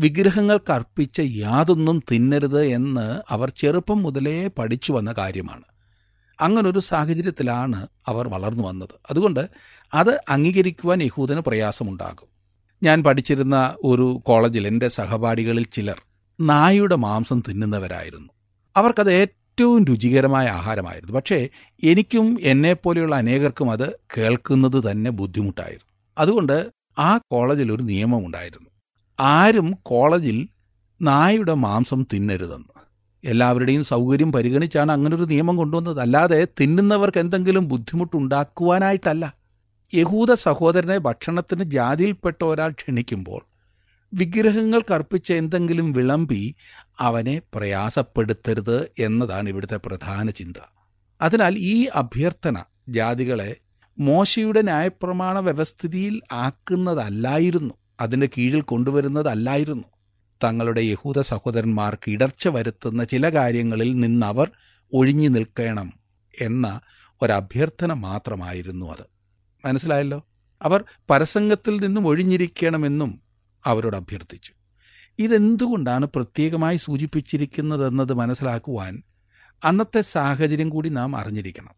വിഗ്രഹങ്ങൾക്ക് 0.00 0.72
അർപ്പിച്ച 0.72 1.20
യാതൊന്നും 1.20 2.02
തിന്നരുത് 2.12 2.64
എന്ന് 2.64 3.22
അവർ 3.28 3.52
ചെറുപ്പം 3.56 4.02
മുതലേ 4.02 4.50
പഠിച്ചു 4.58 4.92
വന്ന 4.92 5.12
കാര്യമാണ്. 5.12 5.62
അങ്ങനൊരു 6.40 6.78
സാഹചര്യത്തിലാണ് 6.78 7.86
അവർ 8.06 8.28
വളർന്നു 8.28 8.64
വന്നത്. 8.64 8.88
അതുകൊണ്ട് 9.10 9.48
അത് 9.94 10.20
അംഗീകരിക്കുവാൻ 10.28 11.02
യഹൂദന് 11.02 11.40
പ്രയാസമുണ്ടാകും. 11.40 12.28
ഞാൻ 12.82 13.02
പഠിച്ചിരുന്ന 13.02 13.76
ഒരു 13.84 14.20
കോളേജിൽ 14.22 14.66
എന്റെ 14.66 14.88
സഹപാഠികളിൽ 14.88 15.66
ചിലർ 15.72 16.02
നായയുടെ 16.40 16.96
മാംസം 16.96 17.42
തിന്നുന്നവരായിരുന്നു. 17.48 18.28
അവർക്കത് 18.76 19.12
ഏറ്റവും 19.12 19.84
രുചികരമായ 19.84 20.46
ആഹാരമായിരുന്നു. 20.46 21.12
പക്ഷേ 21.12 21.48
എനിക്കും 21.84 22.38
എന്നെപ്പോലെയുള്ള 22.40 23.16
അനേകർക്കും 23.16 23.70
അത് 23.70 23.98
കേൾക്കുന്നത് 24.18 24.90
തന്നെ 24.90 25.10
ബുദ്ധിമുട്ടായിരുന്നു. 25.10 25.94
അതുകൊണ്ട് 26.18 26.70
ആ 26.98 27.18
കോളേജിൽ 27.18 27.72
ഒരു 27.72 27.82
നിയമമുണ്ടായിരുന്നു. 27.82 28.68
ആരും 29.20 29.78
കോളേജിൽ 29.82 30.48
നായയുടെ 31.02 31.54
മാംസം 31.54 32.06
തിന്നരുതെന്ന്. 32.12 32.77
എല്ലാവരുടെയും 33.24 33.84
സൗകര്യം 33.84 34.32
പരിഗണിച്ചാണ് 34.32 34.92
അങ്ങനൊരു 34.92 35.22
നിയമം 35.22 35.56
കൊണ്ടുവന്നത്. 35.56 36.00
അല്ലാതെ 36.00 36.48
തിന്നുന്നവർക്ക് 36.60 37.18
എന്തെങ്കിലും 37.18 37.68
ബുദ്ധിമുട്ടുണ്ടാക്കുവാനായിട്ടല്ല. 37.68 39.34
യഹൂദ 39.94 40.32
സഹോദരനെ 40.32 40.98
ഭക്ഷണത്തിന് 40.98 41.64
ജാതിയിൽപ്പെട്ട 41.64 42.44
ഒരാൾ 42.44 42.70
ക്ഷണിക്കുമ്പോൾ 42.70 43.42
വിഗ്രഹങ്ങൾ 44.14 44.82
അർപ്പിച്ച 44.94 45.32
എന്തെങ്കിലും 45.32 45.92
വിളമ്പി 45.92 46.56
അവനെ 47.00 47.40
പ്രയാസപ്പെടുത്തരുത് 47.54 48.90
എന്നതാണ് 48.98 49.48
ഇവിടുത്തെ 49.48 49.76
പ്രധാന 49.76 50.30
ചിന്ത. 50.30 50.54
അതിനാൽ 51.20 51.54
ഈ 51.58 51.88
അഭ്യർത്ഥന 51.94 52.64
ജാതികളെ 52.88 53.56
മോശയുടെ 53.98 54.62
ന്യായപ്രമാണ 54.62 55.38
വ്യവസ്ഥിതിയിൽ 55.38 56.20
ആക്കുന്നതല്ലായിരുന്നു. 56.32 57.74
അതിന്റെ 58.00 58.28
കീഴിൽ 58.38 58.60
കൊണ്ടുവരുന്നതല്ലായിരുന്നു. 58.60 59.84
തങ്ങളുടെ 60.44 60.80
യഹൂദ 60.80 61.20
സഹോദരന്മാർക്ക് 61.20 62.10
ഇടർച്ച 62.10 62.48
വരുത്തുന്ന 62.48 63.04
ചില 63.04 63.28
കാര്യങ്ങളിൽ 63.28 64.00
നിന്നവർ 64.00 64.50
ഒഴിഞ്ഞു 64.92 65.28
നിൽക്കണം 65.28 65.92
എന്ന 66.40 66.80
ഒരഭ്യർത്ഥന 67.22 67.92
മാത്രമായിരുന്നു 67.92 68.86
അത്. 68.86 69.06
മനസ്സിലായല്ലോ? 69.66 70.26
അവർ 70.62 70.84
പരസംഗത്തിൽ 71.10 71.80
നിന്നും 71.80 72.06
ഒഴിഞ്ഞിരിക്കണമെന്നും 72.06 73.20
അവരോട് 73.64 73.96
അഭ്യർത്ഥിച്ചു. 73.96 74.52
ഇതെന്തുകൊണ്ടാണ് 75.18 76.06
പ്രത്യേകമായി 76.06 76.76
സൂചിപ്പിച്ചിരിക്കുന്നതെന്നത് 76.76 78.12
മനസ്സിലാക്കുവാൻ 78.12 79.02
അന്നത്തെ 79.64 80.00
സാഹചര്യം 80.00 80.70
കൂടി 80.70 80.88
നാം 80.88 81.16
അറിഞ്ഞിരിക്കണം. 81.16 81.74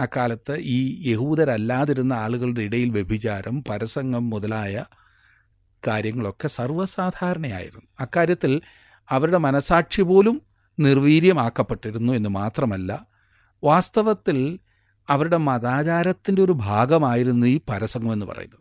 അക്കാലത്ത് 0.00 0.56
ഈ 0.58 1.10
യഹൂദരല്ലാതിരുന്ന 1.10 2.12
ആളുകളുടെ 2.12 2.60
ഇടയിൽ 2.60 2.90
വ്യഭിചാരം 2.90 3.64
പരസംഗം 3.64 4.30
മുതലായ 4.30 4.84
കാര്യങ്ങളൊക്കെ 5.86 6.48
സർവസാധാരണയായിരുന്നു. 6.48 7.86
അക്കാര്യത്തിൽ 8.00 8.60
അവരുടെ 9.10 9.38
മനസാക്ഷി 9.38 10.02
പോലും 10.02 10.42
നിർവീര്യമാക്കപ്പെട്ടിരുന്നു 10.80 12.12
എന്ന് 12.12 12.28
മാത്രമല്ല 12.28 13.06
വാസ്തവത്തിൽ 13.64 14.58
അവരുടെ 15.08 15.36
മതാചാരത്തിന്റെ 15.36 16.42
ഒരു 16.42 16.52
ഭാഗമായിരുന്നു 16.52 17.46
ഈ 17.46 17.60
പരസംഗം 17.68 18.12
എന്ന് 18.12 18.26
പറയുന്നത്. 18.26 18.60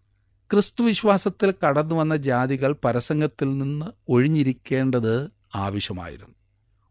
ക്രിസ്തു 0.52 0.84
വിശ്വാസത്തിൽ 0.84 1.54
കടന്നു 1.68 1.96
വന്ന 1.96 2.16
ജാതികൾ 2.16 2.76
പരസംഗത്തിൽ 2.86 3.58
നിന്ന് 3.58 3.86
ഒഴിഞ്ഞിരിക്കേണ്ടത് 4.08 5.30
ആവശ്യമായിരുന്നു. 5.56 6.36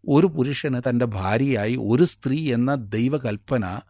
ഒരു 0.08 0.26
പുരുഷന് 0.26 0.80
തന്റെ 0.88 1.04
ഭാര്യയായി 1.04 1.76
ഒരു 1.76 2.04
സ്ത്രീ 2.04 2.52
എന്ന 2.52 2.74
ദൈവകൽപ്പന 2.74 3.80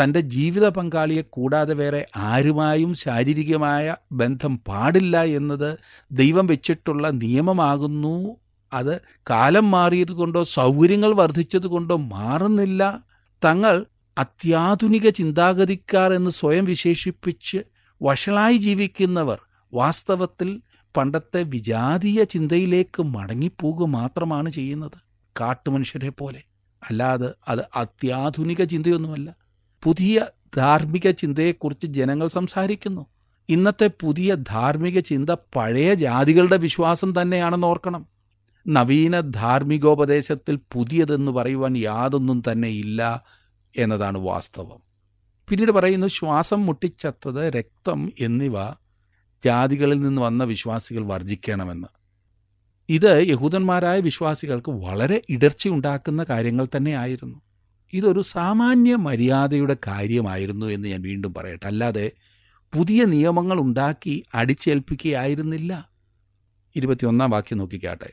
തന്റെ 0.00 0.20
ജീവിത 0.20 0.68
പങ്കാളിയെ 0.68 1.22
കൂടാതെ 1.22 1.74
വേറെ 1.74 2.06
ആരുമായും 2.16 2.94
ശാരീരികമായ 2.94 3.96
ബന്ധം 4.12 4.58
പാടില്ല 4.58 5.22
എന്നത് 5.22 5.78
ദൈവം 6.12 6.46
വെച്ചിട്ടുള്ള 6.46 7.08
നിയമമാകുന്നു. 7.08 8.36
അത് 8.72 9.00
കാലം 9.30 9.70
മാറിയത് 9.70 10.12
കൊണ്ടോ 10.12 10.42
സൗകര്യങ്ങൾ 10.42 11.14
വർദ്ധിച്ചത് 11.14 11.66
കൊണ്ടോ 11.66 11.96
മാറുന്നില്ല. 11.96 13.04
തങ്ങൾ 13.44 13.86
അത്യാധുനിക 14.18 15.08
ചിന്താഗതിക്കാർ 15.08 16.12
എന്ന് 16.12 16.30
സ്വയം 16.30 16.64
വിശേഷിപ്പിച്ച് 16.64 17.58
വഷളായി 18.02 18.56
ജീവിക്കുന്നവർ 18.56 19.40
വാസ്തവത്തിൽ 19.74 20.60
പണ്ടത്തെ 20.96 21.42
വിജാതീയ 21.42 22.24
ചിന്തയിലേക്ക് 22.24 23.02
മടങ്ങിപ്പോകുക 23.02 23.86
മാത്രമാണ് 23.86 24.50
ചെയ്യുന്നത്. 24.50 24.98
കാട്ടുമനുഷ്യരെ 25.40 26.10
പോലെ. 26.10 26.42
അല്ലാതെ 26.90 27.30
അത് 27.48 27.60
അത്യാധുനിക 27.76 28.64
ചിന്തയൊന്നുമല്ല. 28.64 29.34
പുതിയ 29.82 30.26
ധാർമ്മിക 30.56 31.10
ചിന്തയെക്കുറിച്ച് 31.10 31.86
ജനങ്ങൾ 31.86 32.28
സംസാരിക്കുന്നു. 32.28 33.06
ഇന്നത്തെ 33.48 33.90
പുതിയ 34.00 34.34
ധാർമ്മിക 34.34 35.00
ചിന്ത 35.00 35.30
പഴയ 35.30 35.94
ജാതികളുടെ 35.94 36.56
വിശ്വാസം 36.56 37.22
തന്നെയാണെന്ന് 37.22 37.66
ഓർക്കണം. 37.66 38.06
നവീന 38.68 39.20
ധാർമ്മികോപദേശത്തിൽ 39.20 40.58
പുതിയതെന്ന് 40.72 41.32
പറയുവാൻ 41.32 41.76
യാതൊന്നും 41.76 42.42
തന്നെ 42.52 42.68
ഇല്ല 42.68 43.24
എന്നതാണ് 43.76 44.18
വാസ്തവം. 44.18 44.82
പിന്നീട് 45.48 45.72
പറയുന്നു 45.72 46.06
ശ്വാസം 46.06 46.66
മുട്ടിച്ചത്തത് 46.66 47.52
രക്തം 47.52 48.12
എന്നിവ 48.20 48.52
ജാതികളിൽ 49.44 50.00
നിന്ന് 50.00 50.22
വന്ന 50.22 50.44
വിശ്വാസികൾ 50.44 51.02
വർജിക്കണമെന്ന് 51.04 51.88
ഇത് 52.88 53.24
യഹൂദന്മാരായ 53.28 54.00
വിശ്വാസികൾക്ക് 54.00 54.70
വളരെ 54.70 55.22
ഇടർച്ചയുണ്ടാക്കുന്ന 55.28 56.24
കാര്യങ്ങൾ 56.24 56.66
തന്നെയായിരുന്നു. 56.76 57.40
ഇതൊരു 57.92 58.20
സാമാന്യ 58.20 58.96
മര്യാദയുടെ 58.96 59.76
കാര്യമായിരുന്നു 59.86 60.66
എന്ന് 60.66 60.88
ഞാൻ 60.88 61.02
വീണ്ടും 61.02 61.34
പറയട്ടെ. 61.34 61.66
അല്ലാതെ 61.66 62.12
പുതിയ 62.74 63.04
നിയമങ്ങൾ 63.04 63.60
ഉണ്ടാക്കി 63.60 64.24
അടിച്ചേൽപ്പിക്കുകയായിരുന്നില്ല. 64.34 65.90
ഇരുപത്തിയൊന്നാം 66.76 67.30
വാക്യം 67.30 67.58
നോക്കിക്കാട്ടെ. 67.58 68.10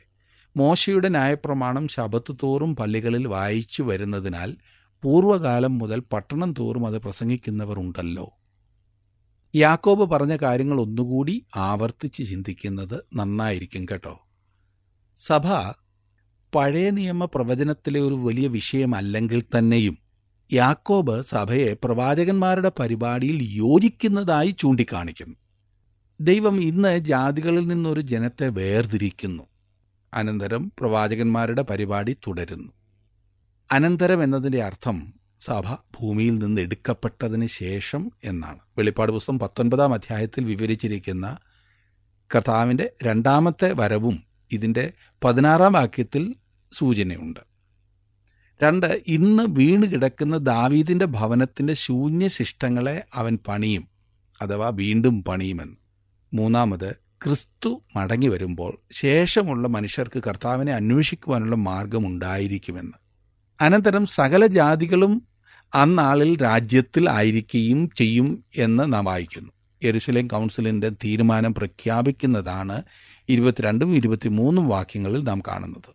മോശയുടെ 0.56 1.08
ന്യായപ്രമാണം 1.08 1.88
ശബത്ത് 1.88 2.36
തോറും 2.42 2.76
പള്ളികളിൽ 2.76 3.26
വായിച്ചു 3.26 3.82
വരുന്നതിനാൽ 3.82 4.56
പൂർവകാലം 5.02 5.78
മുതൽ 5.78 6.00
പട്ടണം 6.12 6.54
തോറും 6.58 6.86
അത് 6.86 6.98
പ്രസംഗിക്കുന്നവർ 6.98 7.78
ഉണ്ടല്ലോ. 7.78 8.30
യാക്കോബ് 9.54 10.10
പറഞ്ഞ 10.10 10.36
കാര്യങ്ങൾ 10.36 10.80
ഒന്നുകൂടി 10.80 11.46
ആവർത്തിച്ച് 11.56 12.22
ചിന്തിക്കുന്നത് 12.22 13.04
നന്നായിരിക്കും 13.14 13.84
കേട്ടോ. 13.84 14.26
സഭ 15.14 15.46
പഴയ 16.54 16.90
നിയമ 16.90 17.24
പ്രവചനത്തിലെ 17.24 18.00
ഒരു 18.00 18.14
വലിയ 18.14 18.46
വിഷയമല്ലെങ്കിൽ 18.48 19.42
തന്നെയും 19.58 19.98
യാക്കോബ് 20.52 21.22
സഭയെ 21.22 21.76
പ്രവാചകന്മാരുടെ 21.84 22.72
പരിപാടിയിൽ 22.78 23.42
യോജിക്കുന്നതായി 23.42 24.50
ചൂണ്ടിക്കാണിക്കുന്നു. 24.58 25.36
ദൈവം 26.20 26.60
ഇന്ന് 26.60 26.98
ജാതികളിൽ 26.98 27.66
നിന്നൊരു 27.66 28.00
ജനത്തെ 28.00 28.48
വേർതിരിക്കുന്നു. 28.48 29.42
അനന്തരം 30.14 30.72
പ്രവാചകന്മാരുടെ 30.78 31.62
പരിപാടി 31.62 32.12
തുടരുന്നു. 32.12 32.72
അനന്തരം 33.72 34.22
എന്നതിന്റെ 34.22 34.62
അർത്ഥം 34.62 35.14
സഭ 35.40 35.74
ഭൂമിയിൽ 35.74 36.38
നിന്ന് 36.38 36.60
എടുക്കപ്പെട്ടതിന് 36.60 37.46
ശേഷം 37.46 38.12
എന്നാണ്. 38.24 38.58
വെളിപ്പാട് 38.78 39.12
പുസ്തകം 39.12 39.38
പത്തൊൻപതാം 39.38 39.94
അധ്യായത്തിൽ 39.94 40.44
വിവരിച്ചിരിക്കുന്ന 40.44 41.36
കർത്താവിന്റെ 42.34 42.92
രണ്ടാമത്തെ 43.02 43.72
വരവും 43.72 44.24
ഇതിന്റെ 44.52 44.92
പതിനാറാം 45.24 45.72
വാക്യത്തിൽ 45.72 46.34
സൂചനയുണ്ട്. 46.72 47.40
രണ്ട് 48.62 49.02
ഇന്ന് 49.06 49.42
വീണ് 49.48 49.82
കിടക്കുന്ന 49.82 50.36
ദാവീദിന്റെ 50.36 51.04
ഭവനത്തിന്റെ 51.04 51.74
ശൂന്യശിഷ്ടങ്ങളെ 51.74 53.04
അവൻ 53.14 53.38
പണിയും 53.48 53.88
അഥവാ 54.42 54.68
വീണ്ടും 54.74 55.24
പണിയുമെന്ന്. 55.24 55.76
മൂന്നാമത് 56.34 56.94
ക്രിസ്തു 57.24 57.82
മടങ്ങി 57.96 58.28
വരുമ്പോൾ 58.28 58.78
ശേഷമുള്ള 58.92 59.68
മനുഷ്യർക്ക് 59.68 60.22
കർത്താവിനെ 60.26 60.72
അന്വേഷിക്കുവാനുള്ള 60.72 61.56
മാർഗമുണ്ടായിരിക്കുമെന്ന്. 61.56 62.92
അനന്തരം 63.60 64.06
സകല 64.06 64.46
ജാതികളും 64.46 65.22
അന്നാളിൽ 65.74 66.42
രാജ്യത്തിൽ 66.42 67.10
ആയിരിക്കുകയും 67.10 67.90
ചെയ്യും 67.90 68.44
എന്ന് 68.56 68.92
നാം 68.92 69.04
വായിക്കുന്നു. 69.04 69.52
യെരുസലേം 69.84 70.26
കൗൺസിലിന്റെ 70.26 70.88
തീരുമാനം 70.88 71.54
പ്രഖ്യാപിക്കുന്നതാണ് 71.54 72.82
ഇരുപത്തിരണ്ടും 73.30 73.90
ഇരുപത്തിമൂന്നും 73.96 74.68
വാക്യങ്ങളിൽ 74.68 75.22
നാം 75.22 75.40
കാണുന്നത്. 75.48 75.90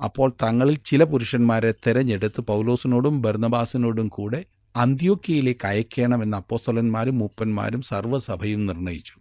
അപ്പോൾ 0.00 0.28
തങ്ങളിൽ 0.42 0.76
ചില 0.86 1.02
പുരുഷന്മാരെ 1.04 1.70
തെരഞ്ഞെടുത്ത് 1.86 2.40
പൗലോസിനോടും 2.40 3.22
ബർണബാസിനോടും 3.22 4.08
കൂടെ 4.08 4.40
അന്ത്യോക്കിയയിലേക്ക് 4.76 5.66
അയക്കണമെന്ന് 5.66 6.36
അപ്പോസ്തലന്മാരും 6.36 7.18
മൂപ്പന്മാരും 7.18 7.82
സർവസഭയും 7.82 8.66
നിർണയിച്ചു. 8.66 9.14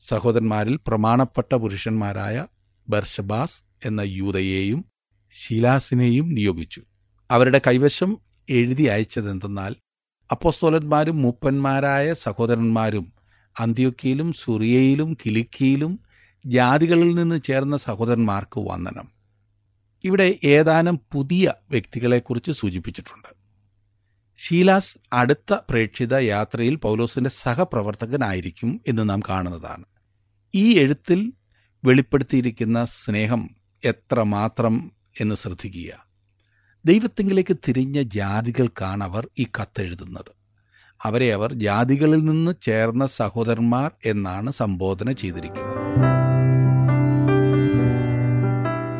സഹോദരന്മാരിൽ 0.00 0.78
പ്രമാണപ്പെട്ട 0.86 1.54
പുരുഷന്മാരായ 1.54 2.36
ബർഷബാസ് 2.88 3.58
എന്ന 3.84 4.00
യൂതയെയും 4.00 4.80
ശിലാസിനെയും 5.32 6.26
നിയോഗിച്ചു. 6.34 6.82
അവരുടെ 7.30 7.60
കൈവശം 7.66 8.10
എഴുതി 8.48 8.82
അയച്ചതെന്തെന്നാൽ 8.82 9.72
അപ്പോസ്തോലന്മാരും 10.30 11.16
മൂപ്പന്മാരായ 11.22 12.06
സഹോദരന്മാരും 12.12 13.06
അന്ത്യോക്കിയിലും 13.56 14.28
സുറിയയിലും 14.32 15.10
കിലിക്കിയിലും 15.14 15.92
ജാതികളിൽ 16.48 17.14
നിന്ന് 17.14 17.40
ചേർന്ന 17.40 17.76
സഹോദരന്മാർക്ക് 17.76 18.60
വന്ദനം. 18.60 19.08
ഇവിടെ 20.04 20.38
ഏതാനും 20.44 21.00
പുതിയ 21.12 21.52
വ്യക്തികളെക്കുറിച്ച് 21.70 22.52
സൂചിപ്പിച്ചിട്ടുണ്ട്. 22.52 23.28
ഷീലാസ് 24.38 24.98
അടുത്ത 25.12 25.54
പ്രേക്ഷിത 25.70 26.14
യാത്രയിൽ 26.14 26.74
പൗലോസിന്റെ 26.74 27.30
സഹപ്രവർത്തകനായിരിക്കും 27.30 28.80
എന്ന് 28.88 29.10
നാം 29.10 29.20
കാണുന്നതാണ്. 29.28 29.84
ഈ 30.54 30.78
എഴുത്തിൽ 30.78 31.32
വെളിപ്പെടുത്തിയിരിക്കുന്ന 31.84 32.84
സ്നേഹം 32.84 33.56
എത്രമാത്രം 33.84 34.92
എന്ന് 35.20 35.34
ശ്രദ്ധിക്കുക. 35.34 36.06
ദൈവത്തിങ്കിലേക്ക് 36.84 37.56
തിരിഞ്ഞ 37.68 38.02
ജാതികൾക്കാണ് 38.02 39.04
അവർ 39.04 39.28
ഈ 39.38 39.46
കത്തെഴുതുന്നത് 39.60 40.32
അവരെ 41.04 41.32
അവർ 41.32 41.52
ജാതികളിൽ 41.52 42.24
നിന്ന് 42.24 42.52
ചേർന്ന 42.62 43.06
സഹോദരന്മാർ 43.06 43.90
എന്നാണ് 44.06 44.52
സംബോധന 44.52 45.10
ചെയ്തിരിക്കുന്നത്. 45.12 45.87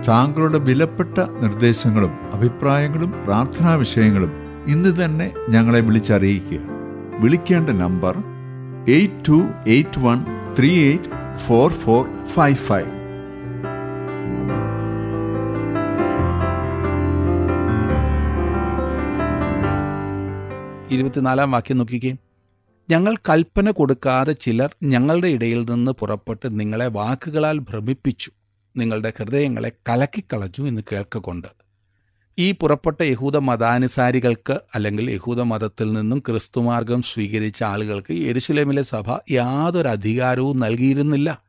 താങ്കളുടെ 0.09 0.59
വിലപ്പെട്ട 0.59 1.19
നിർദ്ദേശങ്ങളും 1.19 2.33
അഭിപ്രായങ്ങളും 2.33 3.11
പ്രാർത്ഥനാ 3.25 3.75
വിഷയങ്ങളും 3.75 4.33
ഇന്ന് 4.67 5.05
തന്നെ 5.05 5.33
ഞങ്ങളെ 5.51 5.81
വിളിച്ചറിയിക്കുക. 5.81 6.59
വിളിക്കേണ്ട 7.21 7.71
number 7.71 8.19
eight 8.89 9.29
two 9.29 9.49
eight 9.67 9.99
one 9.99 10.25
three 10.59 10.71
eight 10.85 11.39
four 11.39 11.71
four 11.71 12.25
five 12.25 12.57
five. 12.57 12.99
ഇരുപത്തിനാലാം 20.91 21.51
വാക്യം 21.51 21.79
നോക്കിക്കേ. 21.79 22.17
ഞങ്ങൾ 22.91 23.17
കൽപ്പന 23.17 23.71
കൊടുക്കാതെ 23.71 24.33
ചിലർ 24.33 24.77
ഞങ്ങളുടെ 24.83 25.29
ഇടയിൽ 25.29 25.71
നിന്ന് 25.71 25.91
പുറപ്പെട്ട് 25.91 26.61
നിങ്ങളെ 26.61 26.87
വാക്കുകളാൽ 26.87 27.59
ഭ്രമിപ്പിച്ചു. 27.59 28.31
നിങ്ങളുടെ 28.79 29.13
ഹൃദയങ്ങളെ 29.19 29.73
കലക്കിക്കളഞ്ഞു 29.89 30.69
എന്ന് 30.69 30.83
കേൾക്കൊണ്ട് 30.93 31.69
ഈ 32.39 32.53
പുറപ്പെട്ട 32.53 33.03
യഹൂദ 33.03 33.37
മതാനുസാരികൾക്ക് 33.37 34.61
അല്ലെങ്കിൽ 34.75 35.11
യഹൂദ 35.11 35.41
മതത്തിൽ 35.41 35.93
നിന്നും 35.93 36.19
ക്രിസ്തുമാർഗം 36.19 37.03
സ്വീകരിച്ച 37.03 37.63
ആളുകൾക്ക് 37.63 38.15
യെരുശലേമിലെ 38.15 38.83
സഭ 38.83 39.19
യാതൊരു 39.31 39.89
അധികാരവും 39.89 40.61
നൽകിയിരുന്നില്ല. 40.61 41.43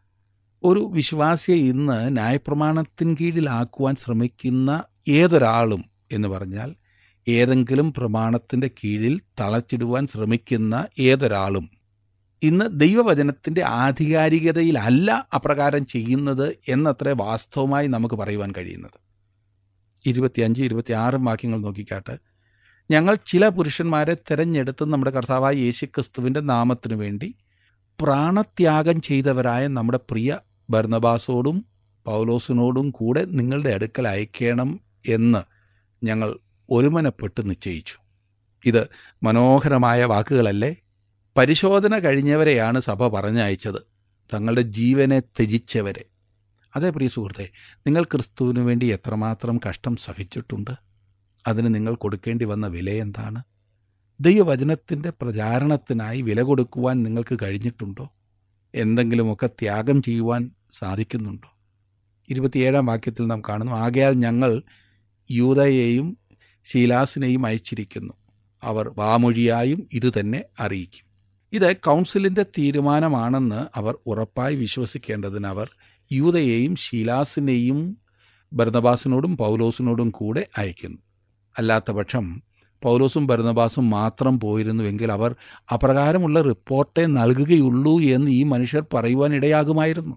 ഒരു 0.63 0.89
വിശ്വാസിയെ 0.93 1.55
ഇന്ന് 1.55 2.17
ന്യായപ്രമാണത്തിൻ 2.17 3.17
കീഴിലാക്കുവാൻ 3.21 3.95
ശ്രമിക്കുന്ന 3.95 4.83
ഏതൊരാളും 5.07 5.85
എന്ന് 6.11 6.27
പറഞ്ഞാൽ 6.27 6.75
ഏതെങ്കിലും 7.27 7.93
പ്രമാണത്തിന്റെ 7.93 8.67
കീഴിൽ 8.67 9.19
തളച്ചിടുവാൻ 9.39 10.07
ശ്രമിക്കുന്ന 10.07 10.87
ഏതൊരാളും 10.99 11.78
ഇന്ന് 12.43 12.65
ദൈവവചനത്തിന്റെ 12.79 13.63
ആധികാരികതയിലല്ല 13.63 15.27
അപ്രകാരം 15.35 15.85
ചെയ്യുന്നത് 15.85 16.57
എന്നത്ര 16.67 17.15
വാസ്തവമായി 17.17 17.87
നമുക്ക് 17.87 18.15
പറയുവാൻ 18.15 18.51
കഴിയുന്നത്. 18.57 18.91
ഇരുപത്തിയഞ്ച് 20.05 20.63
ഇരുപത്തിയാറും 20.63 21.25
വാക്യങ്ങൾ 21.25 21.57
നോക്കിക്കാട്ട്. 21.57 22.17
ഞങ്ങൾ 22.91 23.17
ചില 23.27 23.49
പുരുഷന്മാരെ 23.49 24.13
തിരഞ്ഞെടുത്ത് 24.13 24.85
നമ്മുടെ 24.85 25.11
കർത്താവായ 25.11 25.53
യേശു 25.53 25.85
ക്രിസ്തുവിന്റെ 25.85 26.39
നാമത്തിനു 26.39 26.95
വേണ്ടി 26.95 27.35
പ്രാണത്യാഗം 28.01 29.01
ചെയ്തവരായ 29.01 29.67
നമ്മുടെ 29.67 29.99
പ്രിയ 30.09 30.39
ഭരണബാസോടും 30.69 31.65
പൗലോസിനോടും 32.05 32.89
കൂടെ 32.89 33.25
നിങ്ങളുടെ 33.25 33.69
അടുക്കൽ 33.69 34.07
അയക്കണം 34.07 34.81
എന്ന് 35.07 35.43
ഞങ്ങൾ 36.05 36.39
ഒരുമനപ്പെട്ട് 36.69 37.49
നിശ്ചയിച്ചു. 37.49 37.95
ഇത് 38.65 38.87
മനോഹരമായ 39.23 40.03
വാക്കുകളല്ലേ? 40.03 40.75
പരിശോധന 41.37 41.99
കഴിഞ്ഞവരെയാണ് 41.99 42.79
സഭ 42.79 43.07
പറഞ്ഞയച്ചത്. 43.07 43.87
തങ്ങളുടെ 44.33 44.61
ജീവനെ 44.61 45.19
ത്യജിച്ചവരെ. 45.19 46.05
അതേ 46.75 46.89
പ്രിയ 46.89 47.07
സുഹൃത്തെ 47.07 47.49
നിങ്ങൾ 47.87 48.03
ക്രിസ്തുവിന് 48.03 48.59
വേണ്ടി 48.59 48.85
എത്രമാത്രം 48.85 49.59
കഷ്ടം 49.69 49.95
സഹിച്ചിട്ടുണ്ട്? 49.95 50.71
അതിന് 51.47 51.75
നിങ്ങൾ 51.75 51.95
കൊടുക്കേണ്ടി 51.95 52.45
വന്ന 52.45 52.67
വില 52.67 52.89
എന്താണ്? 52.89 53.43
ദൈവവചനത്തിന്റെ 54.19 55.09
പ്രചാരണത്തിനായി 55.21 56.21
വില 56.21 56.41
കൊടുക്കുവാൻ 56.41 57.03
നിങ്ങൾക്ക് 57.03 57.37
കഴിഞ്ഞിട്ടുണ്ടോ? 57.41 58.13
എന്തെങ്കിലുമൊക്കെ 58.75 59.47
ത്യാഗം 59.47 60.01
ചെയ്യുവാൻ 60.01 60.51
സാധിക്കുന്നുണ്ടോ? 60.71 61.57
ഇരുപത്തിയേഴാം 62.29 62.85
വാക്യത്തിൽ 62.85 63.27
നാം 63.27 63.41
കാണുന്നു 63.41 63.73
ആകയാൽ 63.73 64.13
ഞങ്ങൾ 64.13 64.63
യൂതയെയും 65.31 66.17
ശീലാസിനെയും 66.65 67.45
അയച്ചിരിക്കുന്നു. 67.45 68.13
അവർ 68.63 68.93
വാമൊഴിയായും 68.97 69.87
ഇതുതന്നെ 69.93 70.43
അറിയിക്കും. 70.59 71.08
ഇത് 71.53 71.75
കൗൺസിലിന്റെ 71.75 72.43
തീരുമാനമാണെന്ന് 72.43 73.77
അവർ 73.77 73.95
ഉറപ്പായി 74.05 74.55
വിശ്വസിക്കേണ്ടതിന് 74.55 75.47
അവർ 75.47 75.69
യൂതയെയും 76.11 76.75
ശീലാസിനെയും 76.75 77.97
ഭരണബാസിനോടും 78.53 79.37
പൗലോസിനോടും 79.37 80.09
കൂടെ 80.09 80.47
അയക്കുന്നു. 80.57 80.97
അല്ലാത്തപക്ഷം 81.57 82.43
പൗലോസും 82.81 83.27
ഭരണബാസും 83.27 83.89
മാത്രം 83.89 84.39
പോയിരുന്നുവെങ്കിൽ 84.39 85.11
അവർ 85.11 85.35
അപ്രകാരമുള്ള 85.73 86.41
റിപ്പോർട്ടേ 86.41 87.05
നൽകുകയുള്ളൂ 87.05 87.99
എന്ന് 87.99 88.31
ഈ 88.31 88.43
മനുഷ്യർ 88.43 88.85
പറയുവാനിടയാകുമായിരുന്നു. 88.93 90.15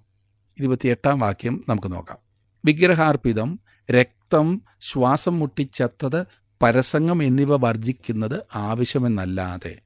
ഇരുപത്തിയെട്ടാം 0.59 1.21
വാക്യം 1.21 1.65
നമുക്ക് 1.69 1.93
നോക്കാം. 1.93 2.19
വിഗ്രഹാർപ്പിതം 2.65 3.61
രക്തം 3.91 4.63
ശ്വാസം 4.81 5.39
മുട്ടിച്ചത്തത് 5.39 6.27
പരസംഗം 6.63 7.23
എന്നിവ 7.23 7.57
വർജിക്കുന്നത് 7.57 8.43
ആവശ്യമെന്നല്ലാതെ 8.55 9.79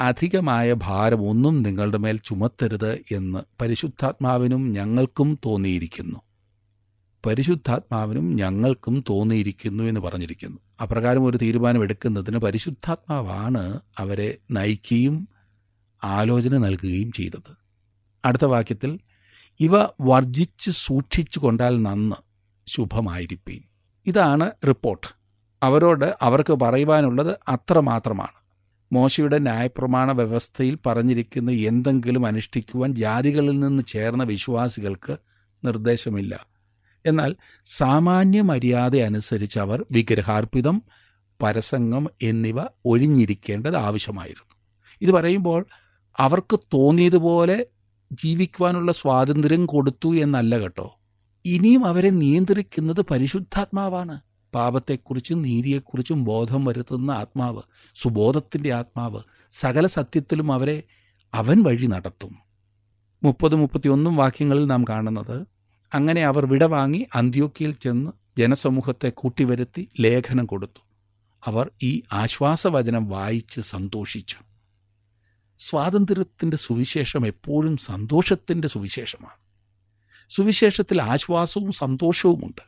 അധികമായ 0.00 0.72
ഭാരമൊന്നും 0.72 1.62
നിങ്ങളുടെ 1.62 1.98
മേൽ 1.98 2.16
ചുമത്തരുത് 2.16 3.00
എന്ന് 3.12 3.62
പരിശുദ്ധാത്മാവിനും 3.62 4.72
ഞങ്ങൾക്കും 4.72 5.38
തോന്നിയിരിക്കുന്നു. 5.46 6.18
പരിശുദ്ധാത്മാവിനും 7.26 8.36
ഞങ്ങൾക്കും 8.36 9.04
തോന്നിയിരിക്കുന്നു 9.10 9.84
എന്ന് 9.84 10.00
പറഞ്ഞിരിക്കുന്നു. 10.00 10.58
അപ്രകാരം 10.82 11.24
ഒരു 11.24 11.38
തീരുമാനം 11.42 11.82
എടുക്കുന്നതിന് 11.82 12.38
പരിശുദ്ധാത്മാവാണ് 12.38 13.80
അവരെ 13.98 14.38
നയിക്കുകയും 14.50 15.28
ആലോചന 16.04 16.58
നൽകുകയും 16.58 17.12
ചെയ്തത്. 17.12 17.56
അടുത്ത 18.24 18.44
വാക്യത്തിൽ 18.44 18.98
ഇവ 19.60 19.72
വർജിച്ച് 20.00 20.70
സൂക്ഷിച്ചു 20.70 21.38
കൊണ്ടാൽ 21.38 21.82
നന്ന് 21.82 22.16
ശുഭമായിരിക്കും 22.66 23.64
ഇതാണ് 24.06 24.50
റിപ്പോർട്ട്. 24.66 25.14
അവരോട് 25.62 26.16
അവർക്ക് 26.22 26.52
പറയുവാനുള്ളത് 26.52 27.36
അത്രമാത്രമാണ്. 27.48 28.41
മോശയുടെ 28.92 29.38
ന്യായപ്രമാണ 29.38 30.12
വ്യവസ്ഥയിൽ 30.12 30.78
പറഞ്ഞിരിക്കുന്ന 30.86 31.50
എന്തെങ്കിലും 31.50 32.26
അനുഷ്ഠിക്കുവാൻ 32.26 32.94
ജാതികളിൽ 32.94 33.58
നിന്ന് 33.58 33.82
ചേർന്ന 33.82 34.24
വിശ്വാസികൾക്ക് 34.24 35.16
നിർദ്ദേശമില്ല. 35.64 36.46
എന്നാൽ 37.06 37.36
സാമാന്യ 37.64 38.42
മര്യാദ 38.42 38.96
അനുസരിച്ച് 38.96 39.58
അവർ 39.58 39.84
വിഗ്രഹാർപ്പിതം 39.92 40.82
പരസംഗം 41.42 42.10
എന്നിവ 42.22 42.56
ഒഴിഞ്ഞിരിക്കേണ്ടത് 42.84 43.76
ആവശ്യമായിരുന്നു. 43.76 44.56
ഇത് 45.02 45.10
പറയുമ്പോൾ 45.10 45.66
അവർക്ക് 46.18 46.60
തോന്നിയതുപോലെ 46.74 47.66
ജീവിക്കുവാനുള്ള 48.12 48.92
സ്വാതന്ത്ര്യം 48.92 49.66
കൊടുത്തു 49.66 50.14
എന്നല്ല 50.14 50.58
കേട്ടോ. 50.58 51.00
ഇനിയും 51.44 51.86
അവരെ 51.86 52.10
നിയന്ത്രിക്കുന്നത് 52.10 53.00
പരിശുദ്ധാത്മാവാണ്. 53.10 54.20
പാപത്തെക്കുറിച്ചും 54.54 55.42
നീതിയെക്കുറിച്ചും 55.42 56.24
ബോധം 56.24 56.64
വരുത്തുന്ന 56.64 57.10
ആത്മാവ് 57.10 57.62
സുബോധത്തിന്റെ 57.94 58.72
ആത്മാവ് 58.72 59.20
സകല 59.50 59.86
സത്യത്തിലും 59.86 60.52
അവരെ 60.52 60.82
അവൻ 61.34 61.62
വഴി 61.62 61.86
നടത്തും. 61.86 62.38
മുപ്പത് 63.22 63.54
മുപ്പത്തിയൊന്നും 63.54 64.16
വാക്യങ്ങളിൽ 64.16 64.66
നാം 64.66 64.84
കാണുന്നത് 64.88 65.46
അങ്ങനെ 65.94 66.22
അവർ 66.22 66.46
വിടവാങ്ങി 66.46 67.06
അന്ത്യോക്കിയിൽ 67.14 67.72
ചെന്ന് 67.72 68.10
ജനസമൂഹത്തെ 68.38 69.08
കൂട്ടിവരുത്തി 69.08 69.88
ലേഖനം 70.00 70.46
കൊടുത്തു. 70.46 70.86
അവർ 71.44 71.70
ഈ 71.82 72.02
ആശ്വാസവചനം 72.12 73.08
വായിച്ച് 73.08 73.60
സന്തോഷിച്ചു. 73.60 74.36
സ്വാതന്ത്ര്യത്തിന്റെ 75.58 76.56
സുവിശേഷം 76.56 77.26
എപ്പോഴും 77.26 77.76
സന്തോഷത്തിന്റെ 77.76 78.68
സുവിശേഷമാണ്. 78.68 79.36
സുവിശേഷത്തിൽ 80.28 81.02
ആശ്വാസവും 81.02 81.72
സന്തോഷവുമുണ്ട്. 81.72 82.62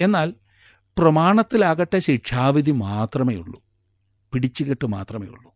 എന്നാൽ 0.00 0.34
പ്രമാണത്തിലാകട്ടെ 1.00 1.98
ശിക്ഷാവിധി 1.98 2.70
മാത്രമേ 2.70 3.34
ഉള്ളൂ. 3.34 3.62
പിടിച്ചുകെട്ട് 4.32 4.86
മാത്രമേ 4.86 5.26
ഉള്ളൂ. 5.26 5.54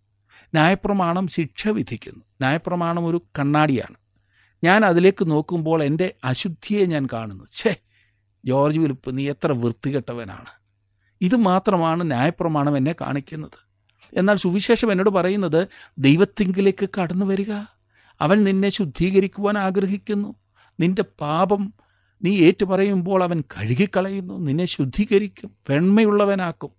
ന്യായപ്രമാണം 0.55 1.29
ശിക്ഷ 1.29 1.69
വിധിക്കുന്നു. 1.69 2.21
ന്യായപ്രമാണം 2.21 3.07
ഒരു 3.07 3.23
കണ്ണാടിയാണ്. 3.39 3.97
ഞാൻ 4.65 4.85
അതിലേക്ക് 4.85 5.31
നോക്കുമ്പോൾ 5.31 5.83
എന്റെ 5.83 6.15
അശുദ്ധിയെ 6.25 6.85
ഞാൻ 6.85 7.09
കാണുന്നു. 7.13 7.45
ഛേ 7.53 7.77
ജോർജ് 8.45 8.79
വിലിപ്പ് 8.79 9.19
നീ 9.19 9.29
എത്ര 9.29 9.53
വൃത്തികെട്ടവനാണ്. 9.53 10.47
ഇത് 11.21 11.37
മാത്രമാണ് 11.37 12.11
ന്യായപ്രമാണം 12.11 12.77
എന്നെ 12.77 12.95
കാണിക്കുന്നത്. 13.01 13.65
എന്നാൽ 14.15 14.35
സുവിശേഷം 14.35 14.93
എന്നോട് 14.93 15.11
പറയുന്നത് 15.11 15.69
ദൈവത്തിങ്കിലേക്ക് 15.99 16.89
കടന്നു 17.01 17.27
വരിക. 17.27 17.53
അവൻ 18.21 18.45
നിന്നെ 18.45 18.69
ശുദ്ധീകരിക്കുവാൻ 18.69 19.59
ആഗ്രഹിക്കുന്നു. 19.59 20.35
നിന്റെ 20.81 21.05
പാപം 21.21 21.75
നീ 22.23 22.39
ഏറ്റുപറയുമ്പോൾ 22.39 23.23
അവൻ 23.23 23.41
കഴുകിക്കളയുന്നു 23.41 24.39
നിന്നെ 24.39 24.65
ശുദ്ധീകരിക്കും 24.65 25.51
വെണ്മയുള്ളവനാക്കും. 25.71 26.71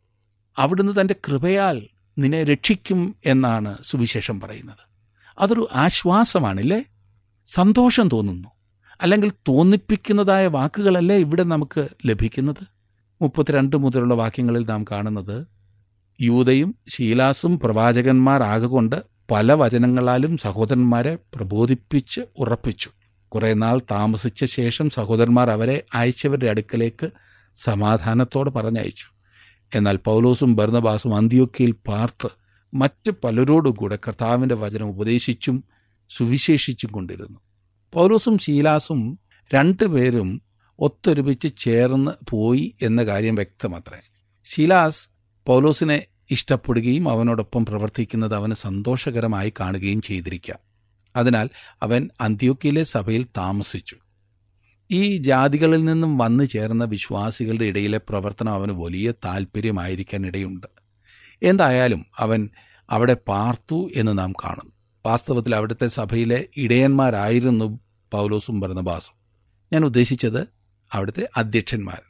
അവിടുന്ന് 0.58 1.02
തന്റെ 1.02 1.15
കൃപയാൽ 1.28 1.88
നിന്നെ 2.17 2.43
രക്ഷിക്കും 2.43 3.15
എന്നാണ് 3.26 3.78
സുവിശേഷം 3.82 4.39
പറയുന്നത്. 4.39 4.89
അതൊരു 5.39 5.67
ആശ്വാസമാണില്ലേ? 5.74 6.84
സന്തോഷം 7.45 8.10
തോന്നുന്നു. 8.10 8.48
അല്ലെങ്കിൽ 9.02 9.32
തോന്നിപ്പിക്കുന്നതായ 9.48 10.48
വാക്കുകളല്ലേ 10.48 11.15
ഇവിടെ 11.15 11.43
നമുക്ക് 11.43 11.88
ലഭിക്കുന്നത്? 12.06 12.67
മുപ്പത്തിരണ്ട് 13.21 13.76
മുതലുള്ള 13.76 14.13
വാക്യങ്ങളിൽ 14.13 14.65
നാം 14.65 14.84
കാണുന്നത് 14.84 15.48
യൂതയും 16.21 16.76
ശീലാസും 16.89 17.60
പ്രവാചകന്മാരാകൊണ്ട് 17.60 19.04
പല 19.32 19.54
വചനങ്ങളാലും 19.54 20.38
സഹോദരന്മാരെ 20.38 21.17
പ്രബോധിപ്പിച്ച് 21.36 22.21
ഉറപ്പിച്ചു. 22.38 22.89
കുറെ 23.36 23.54
നാൾ 23.54 23.82
താമസിച്ച 23.91 24.45
ശേഷം 24.45 24.89
സഹോദരന്മാർ 24.89 25.50
അവരെ 25.50 25.84
അയച്ചവരുടെ 25.93 26.50
അടുക്കലേക്ക് 26.50 27.10
സമാധാനത്തോടെ 27.56 28.50
പറഞ്ഞയച്ചു. 28.50 29.06
എന്നാൽ 29.76 29.98
പൗലോസും 29.98 30.56
ഭരണബാസും 30.56 31.15
അന്ത്യോക്കയിൽ 31.15 31.71
പാർത്ത് 31.71 32.30
മറ്റ് 32.74 33.12
പലരോടും 33.24 33.71
കൂടെ 33.71 34.00
കർത്താവിന്റെ 34.08 34.56
വചനം 34.56 34.89
ഉപദേശിച്ചും 34.89 35.63
സുവിശേഷിച്ചും 36.10 36.91
കൊണ്ടിരുന്നു. 36.91 37.39
പൗലോസും 37.93 38.38
ശീലാസും 38.38 39.19
രണ്ടുപേരും 39.54 40.41
ഒത്തൊരുമിച്ച് 40.80 41.48
ചേർന്ന് 41.58 42.12
പോയി 42.30 42.76
എന്ന 42.82 43.04
കാര്യം 43.04 43.36
വ്യക്തമത്രേ. 43.36 44.00
ശീലാസ് 44.43 45.08
പൗലോസിനെ 45.45 46.06
ഇഷ്ടപ്പെടുകയും 46.32 47.10
അവനോടൊപ്പം 47.10 47.65
പ്രവർത്തിക്കുന്നത് 47.65 48.36
അവന് 48.36 48.54
സന്തോഷകരമായി 48.54 49.54
കാണുകയും 49.60 50.02
ചെയ്തിരിക്കാം. 50.02 50.75
അതിനാൽ 51.15 51.49
അവൻ 51.82 52.10
അന്ത്യോക്കിയിലെ 52.21 52.84
സഭയിൽ 52.84 53.25
താമസിച്ചു. 53.38 53.95
ഈ 54.91 55.17
ജാതികളിൽ 55.17 55.86
നിന്നും 55.86 56.17
വന്നു 56.17 56.43
ചേർന്ന 56.43 56.84
വിശ്വാസികളുടെ 56.84 57.65
ഇടയിലെ 57.65 57.97
പ്രവർത്തനം 57.97 58.51
അവന് 58.51 58.71
വലിയ 58.71 59.12
താല്പര്യമായിരിക്കാൻ 59.25 60.25
ഇടയുണ്ട് 60.25 60.67
എന്തായാലും 61.43 62.06
അവൻ 62.17 62.49
അവിടെ 62.89 63.17
പാർത്തു 63.28 63.89
എന്ന് 63.95 64.17
നാം 64.17 64.34
കാണുന്നു. 64.34 64.71
വാസ്തവത്തിൽ 65.06 65.56
അവിടുത്തെ 65.56 65.88
സഭയിലെ 65.88 66.45
ഇടയന്മാരായിരുന്നു 66.58 67.80
പൗലോസും 68.12 68.60
ഭരണബാസും 68.60 69.15
ഞാൻ 69.73 69.86
ഉദ്ദേശിച്ചത് 69.86 70.47
അവിടുത്തെ 70.93 71.30
അധ്യക്ഷന്മാർ. 71.38 72.01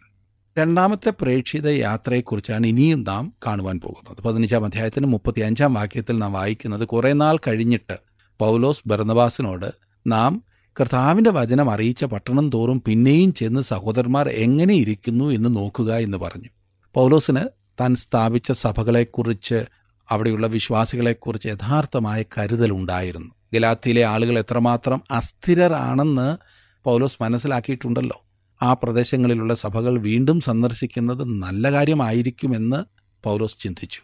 രണ്ടാമത്തെ 0.58 1.14
പ്രേക്ഷിത 1.22 1.68
യാത്രയെക്കുറിച്ചാണ് 1.68 2.68
ഇനിയും 2.68 3.04
നാം 3.04 3.34
കാണുവാൻ 3.48 3.80
പോകുന്നത്. 3.80 4.18
പതിനഞ്ചാം 4.24 4.66
അധ്യായത്തിന് 4.66 5.06
മുപ്പത്തി 5.06 5.40
അഞ്ചാം 5.40 5.74
വാക്യത്തിൽ 5.74 6.18
നാം 6.18 6.34
വായിക്കുന്നത് 6.34 6.88
കുറേ 6.88 7.14
നാൾ 7.14 7.38
കഴിഞ്ഞിട്ട് 7.38 7.98
പൗലോസ് 8.40 8.84
ബർണബാസിനോട് 8.88 9.72
നാം 10.08 10.44
കർത്താവിന്റെ 10.82 11.32
വചനം 11.32 11.72
അറിയിച്ച 11.72 12.06
പട്ടണം 12.06 12.50
തോറും 12.50 12.84
പിന്നെയും 12.86 13.34
ചെന്ന് 13.34 13.62
സഹോദരന്മാർ 13.62 14.30
എങ്ങനെ 14.30 14.74
ഇരിക്കുന്നു 14.74 15.30
എന്ന് 15.30 15.56
നോക്കുക 15.56 15.96
എന്ന് 15.96 16.18
പറഞ്ഞു. 16.18 16.50
പൗലോസിന് 16.94 17.42
താൻ 17.80 17.96
സ്ഥാപിച്ച 17.96 18.52
സഭകളെക്കുറിച്ച് 18.52 19.66
അവിടെയുള്ള 20.10 20.48
വിശ്വാസികളെക്കുറിച്ച് 20.48 21.48
യഥാർത്ഥമായ 21.48 22.24
കരുതലുണ്ടായിരുന്നു 22.38 23.36
ഗലാത്തിയിലെ 23.54 24.04
ആളുകൾ 24.04 24.40
എത്രമാത്രം 24.40 25.02
അസ്ഥിരരാണെന്ന് 25.12 26.38
പൗലോസ് 26.84 27.24
മനസ്സിലാക്കിയിട്ടുണ്ടല്ലോ. 27.24 28.26
ആ 28.62 28.74
പ്രദേശങ്ങളിലുള്ള 28.74 29.54
സഭകൾ 29.54 30.00
വീണ്ടും 30.00 30.42
സന്ദർശിക്കുന്നത് 30.42 31.24
നല്ല 31.24 31.72
കാര്യമായിരിക്കുമെന്ന് 31.72 32.84
പൗലോസ് 33.24 33.60
ചിന്തിച്ചു. 33.60 34.00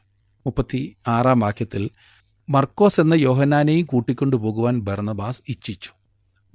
മുപ്പത്തി 0.45 0.95
ആറാം 1.07 1.39
വാക്യത്തിൽ 1.39 1.89
മർക്കോസ് 2.51 3.01
എന്ന 3.01 3.13
യോഹനാനെയും 3.13 3.85
കൂട്ടിക്കൊണ്ടുപോകുവാൻ 3.85 4.79
ബർണബാസ് 4.79 5.41
ഇച്ഛിച്ചു. 5.49 5.89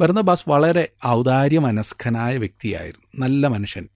ബർണബാസ് 0.00 0.44
വളരെ 0.48 0.92
ഔദാര്യമനസ്കനായ 1.06 2.37
വ്യക്തിയായിരുന്നു. 2.37 3.22
നല്ല 3.26 3.46
മനുഷ്യൻ. 3.46 3.88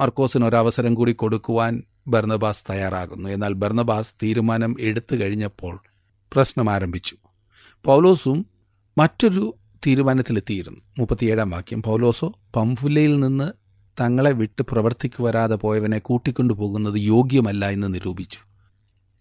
മർക്കോസിന് 0.00 0.44
ഒരവസരം 0.44 0.94
കൂടി 0.94 1.12
കൊടുക്കുവാൻ 1.12 1.82
ബർണബാസ് 2.06 2.64
തയ്യാറാകുന്നു. 2.70 3.28
എന്നാൽ 3.28 3.52
ബർണബാസ് 3.52 4.14
തീരുമാനം 4.22 4.76
എടുത്തു 4.80 5.16
കഴിഞ്ഞപ്പോൾ 5.16 5.82
പ്രശ്നം 6.32 6.70
ആരംഭിച്ചു. 6.70 7.16
പൗലോസും 7.84 8.46
മറ്റൊരു 8.98 9.54
തീരുമാനത്തിലെത്തിയിരുന്നു. 9.86 10.80
മുപ്പത്തിയേഴാം 10.98 11.50
വാക്യം. 11.50 11.82
പൗലോസോ 11.82 12.32
പംഫുലയിൽ 12.56 13.20
നിന്ന് 13.20 13.52
തങ്ങളെ 14.00 14.32
വിട്ട് 14.32 14.62
പ്രവർത്തിക്കു 14.62 15.22
വരാതെ 15.22 15.54
പോയവനെ 15.54 15.98
കൂട്ടിക്കൊണ്ടുപോകുന്നത് 15.98 16.98
യോഗ്യമല്ല 16.98 17.68
എന്ന് 17.68 17.94
നിരൂപിച്ചു. 17.94 18.49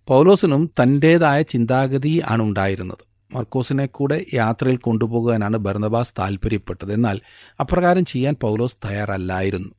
പൗലോസിനും 0.09 0.71
തന്റേതായ 0.83 1.41
ചിന്താഗതി 1.41 2.21
ആണ് 2.25 2.43
ഉണ്ടായിരുന്നത്. 2.43 2.97
മർക്കോസിനെ 3.35 3.85
കൂടെ 3.85 4.25
യാത്രയിൽ 4.33 4.77
കൊണ്ടുപോകാനാണ് 4.77 5.57
ബർണബാസ് 5.57 6.13
താൽപ്പര്യപ്പെട്ടത് 6.19 6.93
എന്നാൽ 6.93 7.19
അപ്രകാരം 7.59 8.05
ചെയ്യാൻ 8.05 8.35
പൗലോസ് 8.41 8.75
തയ്യാറല്ലായിരുന്നു. 8.85 9.69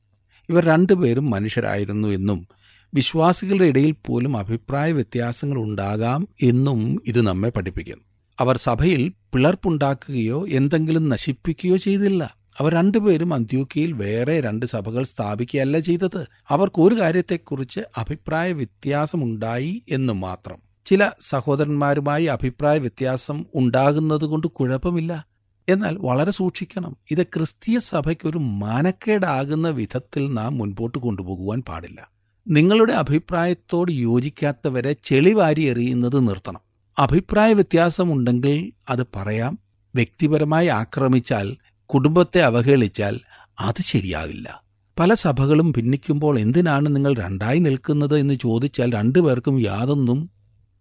ഇവർ 0.48 0.64
രണ്ടുപേരും 0.64 1.30
മനുഷ്യരായിരുന്നു 1.30 2.08
എന്നും 2.08 2.48
വിശ്വാസികളുടെ 2.94 3.64
ഇടയിൽ 3.64 3.94
പോലും 4.06 4.36
അഭിപ്രായ 4.36 4.92
വ്യത്യാസങ്ങൾ 4.92 5.58
ഉണ്ടാകാം 5.58 6.28
എന്നും 6.42 7.02
ഇത് 7.06 7.20
നമ്മെ 7.22 7.48
പഠിപ്പിക്കുന്നു. 7.48 8.04
അവർ 8.40 8.56
സഭയിൽ 8.56 9.12
പിളർപ്പുണ്ടാക്കുകയോ 9.34 10.48
എന്തെങ്കിലും 10.48 11.08
നശിപ്പിക്കുകയോ 11.08 11.76
ചെയ്തില്ല. 11.76 12.39
അവർ 12.58 12.72
രണ്ടുപേരും 12.72 13.34
അന്ത്യോക്കിയിൽ 13.34 13.92
വേറെ 13.92 14.40
രണ്ട് 14.40 14.66
സഭകൾ 14.66 15.02
സ്ഥാപിക്കുകയല്ല 15.02 15.78
ചെയ്തത്. 15.78 16.26
അവർക്ക് 16.48 16.80
ഒരു 16.80 16.94
കാര്യത്തെക്കുറിച്ച് 16.94 17.80
അഭിപ്രായ 17.96 18.52
വ്യത്യാസമുണ്ടായി 18.52 19.82
എന്ന് 19.90 20.12
മാത്രം. 20.12 20.58
ചില 20.84 21.10
സഹോദരന്മാരുമായി 21.20 22.24
അഭിപ്രായ 22.24 22.78
വ്യത്യാസം 22.78 23.46
ഉണ്ടാകുന്നതുകൊണ്ട് 23.54 24.46
കുഴപ്പമില്ല. 24.46 25.26
എന്നാൽ 25.68 25.98
വളരെ 25.98 26.30
സൂക്ഷിക്കണം. 26.30 26.96
ഇത് 27.10 27.22
ക്രിസ്തീയ 27.22 27.78
സഭയ്ക്കൊരു 27.78 28.38
മാനക്കേടാകുന്ന 28.38 29.68
വിധത്തിൽ 29.68 30.34
നാം 30.34 30.58
മുൻപോട്ട് 30.58 30.98
കൊണ്ടുപോകുവാൻ 30.98 31.62
പാടില്ല. 31.62 32.10
നിങ്ങളുടെ 32.48 32.92
അഭിപ്രായത്തോട് 32.92 33.92
യോജിക്കാത്തവരെ 33.92 34.96
ചെളിവാരി 35.02 35.62
എറിയുന്നത് 35.62 36.28
നിർത്തണം. 36.28 36.60
അഭിപ്രായ 36.98 37.52
വ്യത്യാസമുണ്ടെങ്കിൽ 37.52 38.72
അത് 38.90 39.06
പറയാം. 39.16 39.58
വ്യക്തിപരമായി 39.94 40.66
ആക്രമിച്ചാൽ 40.66 41.56
കുടുംബത്തെ 41.94 42.40
അവഹേളിച്ചാൽ 42.40 43.20
അത് 43.60 43.82
ശരിയാവില്ല. 43.82 44.62
പല 44.98 45.14
സഭകളും 45.14 45.72
ഭിന്നിക്കുമ്പോൾ 45.72 46.38
എന്തിനാണ് 46.38 46.96
നിങ്ങൾ 46.96 47.14
രണ്ടായി 47.14 47.58
നിൽക്കുന്നത് 47.58 48.18
എന്ന് 48.18 48.34
ചോദിച്ചാൽ 48.34 48.92
രണ്ടുപേർക്കും 48.92 49.60
യാതൊന്നും 49.60 50.30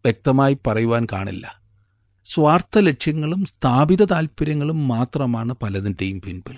വ്യക്തമായി 0.05 0.57
പറയുവാൻ 0.67 1.07
കാണില്ല. 1.11 1.61
സ്വാർത്ഥ 2.25 2.79
ലക്ഷ്യങ്ങളും 2.79 3.45
സ്ഥാപിത 3.45 4.03
താൽപ്പര്യങ്ങളും 4.03 4.87
മാത്രമാണ് 4.87 5.55
പലതിന്റെയും 5.63 6.21
പിൻപിൽ. 6.21 6.55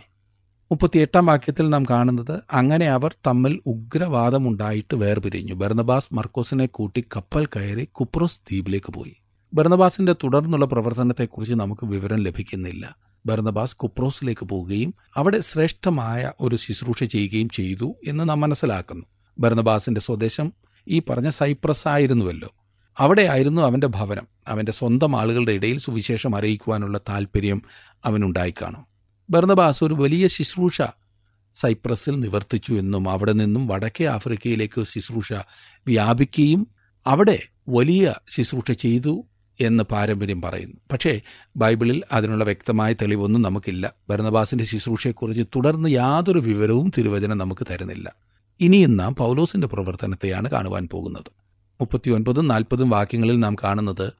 മുപ്പത്തിയെട്ടാം 0.71 1.25
വാക്യത്തിൽ 1.25 1.69
നാം 1.69 1.83
കാണുന്നത് 1.89 2.39
അങ്ങനെ 2.53 2.87
അവർ 2.87 3.15
തമ്മിൽ 3.27 3.59
ഉഗ്രവാദമുണ്ടായിട്ട് 3.65 4.95
വേർപിരിഞ്ഞു. 4.95 5.53
ബർണബാസ് 5.53 6.13
മർക്കോസിനെ 6.13 6.65
കൂട്ടി 6.65 7.01
കപ്പൽ 7.15 7.45
കയറി 7.45 7.83
കുപ്രോസ് 7.83 8.37
ദ്വീപിലേക്ക് 8.37 8.93
പോയി. 8.93 9.15
ബർണബാസിന്റെ 9.53 10.13
തുടർന്നുള്ള 10.13 10.65
പ്രവർത്തനത്തെക്കുറിച്ച് 10.65 11.55
നമുക്ക് 11.55 11.85
വിവരം 11.85 12.17
ലഭിക്കുന്നില്ല. 12.17 12.95
ബർണബാസ് 13.25 13.75
കുപ്രോസിലേക്ക് 13.75 14.45
പോവുകയും 14.45 14.93
അവിടെ 15.15 15.39
ശ്രേഷ്ഠമായ 15.39 16.31
ഒരു 16.39 16.55
ശുശ്രൂഷ 16.55 17.03
ചെയ്യുകയും 17.03 17.49
ചെയ്തു 17.49 17.95
എന്ന് 18.07 18.29
നാം 18.29 18.39
മനസ്സിലാക്കുന്നു. 18.39 19.05
ബർണബാസിന്റെ 19.39 20.01
സ്വദേശം 20.01 20.53
ഈ 20.87 20.99
പറഞ്ഞ 20.99 21.29
സൈപ്രസ് 21.29 21.87
ആയിരുന്നുവല്ലോ. 21.87 22.49
അവിടെയായിരുന്നു 22.97 23.61
അവന്റെ 23.61 23.87
ഭവനം. 23.87 24.27
അവന്റെ 24.47 24.71
സ്വന്തം 24.71 25.15
ആളുകളുടെ 25.15 25.51
ഇടയിൽ 25.51 25.77
സുവിശേഷം 25.79 26.35
അറിയിക്കുവാനുള്ള 26.35 26.97
താല്പര്യം 27.09 27.61
അവനുണ്ടായിക്കാണും 28.05 28.85
ബർണബാസ് 29.29 29.83
ഒരു 29.83 29.93
വലിയ 29.93 30.27
ശുശ്രൂഷ 30.27 30.81
സൈപ്രസിൽ 31.55 32.19
നിവർത്തിച്ചു 32.19 32.73
എന്നും 32.73 33.09
അവിടെ 33.09 33.31
നിന്നും 33.31 33.67
വടക്കേ 33.67 34.05
ആഫ്രിക്കയിലേക്ക് 34.05 34.83
ശുശ്രൂഷ 34.83 35.33
വ്യാപിക്കുകയും 35.87 36.67
അവിടെ 37.07 37.39
വലിയ 37.69 38.13
ശുശ്രൂഷ 38.29 38.71
ചെയ്തു 38.71 39.27
എന്ന് 39.61 39.83
പാരമ്പര്യം 39.83 40.41
പറയുന്നു. 40.41 40.77
പക്ഷേ 40.91 41.21
ബൈബിളിൽ 41.55 42.03
അതിനുള്ള 42.11 42.43
വ്യക്തമായ 42.43 42.93
തെളിവൊന്നും 42.93 43.41
നമുക്കില്ല. 43.41 43.93
ഭരണബാസിന്റെ 44.09 44.63
ശുശ്രൂഷയെക്കുറിച്ച് 44.63 45.43
തുടർന്ന് 45.55 45.89
യാതൊരു 45.89 46.39
വിവരവും 46.39 46.91
തിരുവചനം 46.97 47.37
നമുക്ക് 47.37 47.67
തരുന്നില്ല. 47.71 48.13
ഇനിയും 48.59 48.97
നാം 48.97 49.15
പൗലോസിന്റെ 49.15 49.67
പ്രവർത്തനത്തെയാണ് 49.67 50.49
കാണുവാൻ 50.49 50.87
പോകുന്നത്. 50.91 51.31
മുപ്പത്തിയൊൻപതും 51.81 52.47
നാൽപ്പതും 52.47 52.89
വാക്യങ്ങളിൽ 52.89 53.39
നാം 53.39 53.55
കാണുന്നത് 53.55 54.11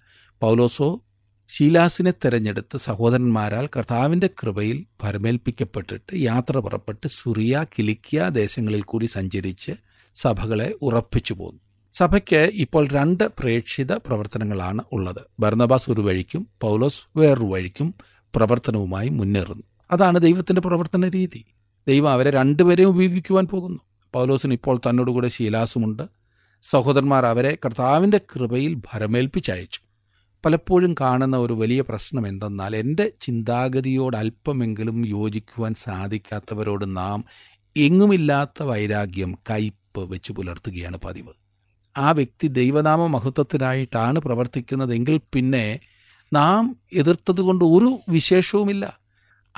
പൗലോസോ 0.42 1.02
ശീലാസിനെ 1.50 2.12
തെരഞ്ഞെടുത്ത് 2.12 2.78
സഹോദരന്മാരാൽ 2.78 3.68
കർത്താവിന്റെ 3.68 4.30
കൃപയിൽ 4.44 4.86
ഭരമേൽപ്പിക്കപ്പെട്ടിട്ട് 5.04 6.16
യാത്ര 6.16 6.58
പുറപ്പെട്ട് 6.58 7.08
സുറിയ 7.08 7.66
കിലിക്കിയ 7.80 8.30
ദേശങ്ങളിൽ 8.30 8.82
കൂടി 8.82 9.06
സഞ്ചരിച്ച് 9.06 9.72
സഭകളെ 10.16 10.76
ഉറപ്പിച്ചു 10.82 11.34
പോന്നു. 11.34 11.60
സഭയ്ക്ക് 11.92 12.52
ഇപ്പോൾ 12.54 12.88
രണ്ട് 12.88 13.24
പ്രേക്ഷിത 13.40 13.92
പ്രവർത്തനങ്ങളാണ് 13.92 14.82
ഉള്ളത്. 14.92 15.22
ഭരണബാസ് 15.40 15.92
ഒരു 15.92 16.02
വഴിക്കും 16.02 16.48
പൗലോസ് 16.62 17.18
വേറൊരു 17.18 17.46
വഴിക്കും 17.46 17.96
പ്രവർത്തനവുമായി 18.36 19.10
മുന്നേറുന്നു. 19.10 19.64
അതാണ് 19.92 20.20
ദൈവത്തിന്റെ 20.20 20.62
പ്രവർത്തന 20.62 21.08
രീതി. 21.08 21.46
ദൈവം 21.88 22.12
അവരെ 22.12 22.30
രണ്ടുപേരെയും 22.30 22.88
ഉപയോഗിക്കുവാൻ 22.88 23.46
പോകുന്നു. 23.46 23.80
പൗലോസിന് 24.14 24.54
ഇപ്പോൾ 24.54 24.78
തന്നോടുകൂടെ 24.78 25.28
ശീലാസുമുണ്ട്. 25.28 26.04
സഹോദരന്മാർ 26.62 27.26
അവരെ 27.26 27.58
കർത്താവിന്റെ 27.66 28.18
കൃപയിൽ 28.18 28.74
ഭരമേൽപ്പിച്ചയച്ചു. 28.74 29.80
പലപ്പോഴും 30.46 30.96
കാണുന്ന 31.02 31.38
ഒരു 31.38 31.54
വലിയ 31.54 31.82
പ്രശ്നം 31.82 32.28
എന്തെന്നാൽ 32.28 32.76
എന്റെ 32.76 33.12
ചിന്താഗതിയോട് 33.22 34.18
അല്പമെങ്കിലും 34.18 35.08
യോജിക്കുവാൻ 35.08 35.74
സാധിക്കാത്തവരോട് 35.74 36.98
നാം 36.98 37.26
എങ്ങുമില്ലാത്ത 37.78 38.64
വൈരാഗ്യം 38.64 39.38
കയ്പ് 39.50 40.00
വെച്ച് 40.00 40.34
പുലർത്തുകയാണ് 40.34 40.98
പതിവ്. 40.98 41.41
ആ 41.98 42.12
വ്യക്തി 42.12 42.48
ദൈവനാമ 42.48 43.08
മഹത്വത്തിനായിട്ടാണ് 43.08 44.20
പ്രവർത്തിക്കുന്നതെങ്കിൽ 44.20 45.22
പിന്നെ 45.34 45.80
നാം 46.34 46.80
എതിർത്തതുകൊണ്ട് 46.94 47.66
ഒരു 47.66 48.00
വിശേഷവുമില്ല. 48.10 49.00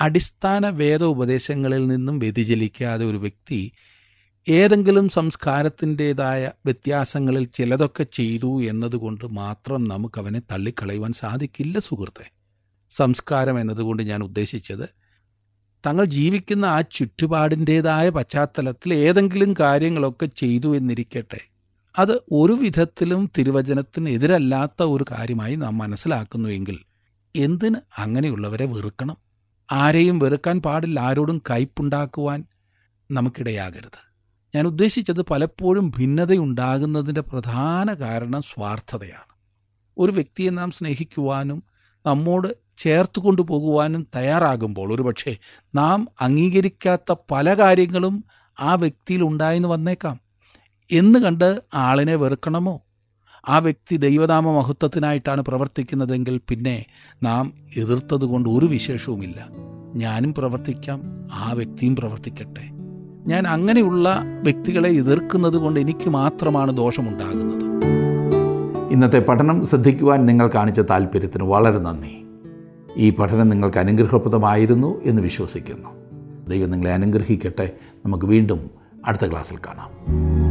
അടിസ്ഥാന 0.00 0.68
വേദ 0.68 1.02
ഉപദേശങ്ങളിൽ 1.04 1.86
നിന്നും 1.86 2.18
വ്യതിചലിക്കാതെ 2.18 3.04
ഒരു 3.04 3.16
വ്യക്തി 3.16 3.72
ഏതെങ്കിലും 4.48 5.08
സംസ്കാരത്തിന്റെതായ 5.08 6.50
വ്യത്യാസങ്ങളിൽ 6.64 7.44
ചിലതൊക്കെ 7.44 8.02
ചെയ്തു 8.02 8.62
എന്നതുകൊണ്ട് 8.62 9.24
മാത്രം 9.24 9.84
നമുക്ക് 9.84 10.20
അവനെ 10.20 10.40
തള്ളിക്കളയുവാൻ 10.50 11.12
സാധിക്കില്ല 11.12 11.78
സുഹൃത്തെ. 11.78 12.26
സംസ്കാരം 12.90 13.60
എന്നതുകൊണ്ട് 13.60 14.02
ഞാൻ 14.02 14.22
ഉദ്ദേശിച്ചത് 14.22 14.88
തങ്ങൾ 15.86 16.04
ജീവിക്കുന്ന 16.04 16.64
ആ 16.64 16.80
ചുറ്റുപാടിന്റെതായ 16.80 18.08
പശ്ചാത്തലത്തിൽ 18.08 18.94
ഏതെങ്കിലും 18.94 19.54
കാര്യങ്ങളൊക്കെ 19.60 20.26
ചെയ്തു 20.26 20.76
എന്നിരിക്കട്ടെ. 20.76 21.40
അത് 21.98 22.12
ഒരു 22.32 22.52
വിധത്തിലും 22.52 23.30
തിരുവചനത്തിന് 23.38 24.08
എതിരല്ലാത്ത 24.08 24.82
ഒരു 24.82 25.04
കാര്യമായി 25.10 25.54
നാം 25.54 25.78
മനസ്സിലാക്കുന്നുവെങ്കിൽ 25.78 26.78
എന്തിന് 27.36 27.76
അങ്ങനെയുള്ളവരെ 27.98 28.66
വെറുക്കണം? 28.66 29.16
ആരെയും 29.72 30.18
വെറുക്കാൻ 30.18 30.62
പാടില്ല 30.62 31.00
ആരോടും 31.00 31.42
കയ്പുണ്ടാക്കുവാൻ 31.50 32.44
നമുക്കിടയാകരുത്. 33.10 34.14
ഞാൻ 34.54 34.66
ഉദ്ദേശിച്ചത് 34.66 35.22
പലപ്പോഴും 35.22 35.90
ഭിന്നതയുണ്ടാകുന്നതിന്റെ 35.90 37.20
പ്രധാന 37.20 37.94
കാരണം 37.94 38.42
സ്വാർത്ഥതയാണ്. 38.42 39.34
ഒരു 39.98 40.12
വ്യക്തിയെ 40.12 40.50
നാം 40.50 40.70
സ്നേഹിക്കുവാനും 40.70 41.62
നമ്മോട് 42.06 42.56
ചേർത്ത് 42.76 43.20
കൊണ്ടുപോകുവാനും 43.20 44.06
തയ്യാറാകുമ്പോൾ 44.16 44.94
ഒരുപക്ഷെ 44.94 45.36
നാം 45.74 46.08
അംഗീകരിക്കാത്ത 46.20 47.14
പല 47.30 47.54
കാര്യങ്ങളും 47.54 48.24
ആ 48.60 48.74
വ്യക്തിയിൽ 48.74 49.22
ഉണ്ടായെന്ന് 49.22 49.68
വന്നേക്കാം. 49.68 50.23
എന്ന് 50.92 51.18
കണ്ട് 51.18 51.62
ആളിനെ 51.74 52.14
വെറുക്കണമോ? 52.14 52.82
ആ 53.48 53.58
വ്യക്തി 53.58 53.96
ദൈവനാമ 53.96 54.50
മഹത്വത്തിനായിട്ടാണ് 54.50 55.40
പ്രവർത്തിക്കുന്നതെങ്കിൽ 55.40 56.40
പിന്നെ 56.48 56.84
നാം 57.22 57.52
എതിർത്തതുകൊണ്ട് 57.76 58.48
ഒരു 58.48 58.66
വിശേഷവുമില്ല. 58.66 59.48
ഞാനും 59.94 60.34
പ്രവർത്തിക്കാം 60.34 61.02
ആ 61.32 61.52
വ്യക്തിയും 61.52 61.96
പ്രവർത്തിക്കട്ടെ. 61.96 62.68
ഞാൻ 63.26 63.46
അങ്ങനെയുള്ള 63.46 64.22
വ്യക്തികളെ 64.42 64.90
എതിർക്കുന്നത് 64.90 65.56
കൊണ്ട് 65.56 65.80
എനിക്ക് 65.80 66.10
മാത്രമാണ് 66.10 66.76
ദോഷമുണ്ടാകുന്നത്. 66.76 67.84
ഇന്നത്തെ 68.92 69.18
പഠനം 69.18 69.66
ശ്രദ്ധിക്കുവാൻ 69.66 70.26
നിങ്ങൾ 70.26 70.48
കാണിച്ച 70.48 70.80
താല്പര്യത്തിന് 70.80 71.44
വളരെ 71.44 71.78
നന്ദി. 71.78 72.24
ഈ 72.96 73.10
പഠനം 73.10 73.48
നിങ്ങൾക്ക് 73.48 73.78
അനുഗ്രഹപ്രദമായിരുന്നു 73.78 75.00
എന്ന് 75.04 75.22
വിശ്വസിക്കുന്നു. 75.22 75.88
ദൈവം 76.48 76.70
നിങ്ങളെ 76.70 76.92
അനുഗ്രഹിക്കട്ടെ. 76.92 77.72
നമുക്ക് 78.04 78.24
വീണ്ടും 78.24 78.70
അടുത്ത 79.04 79.30
ക്ലാസ്സിൽ 79.30 79.56
കാണാം. 79.56 80.43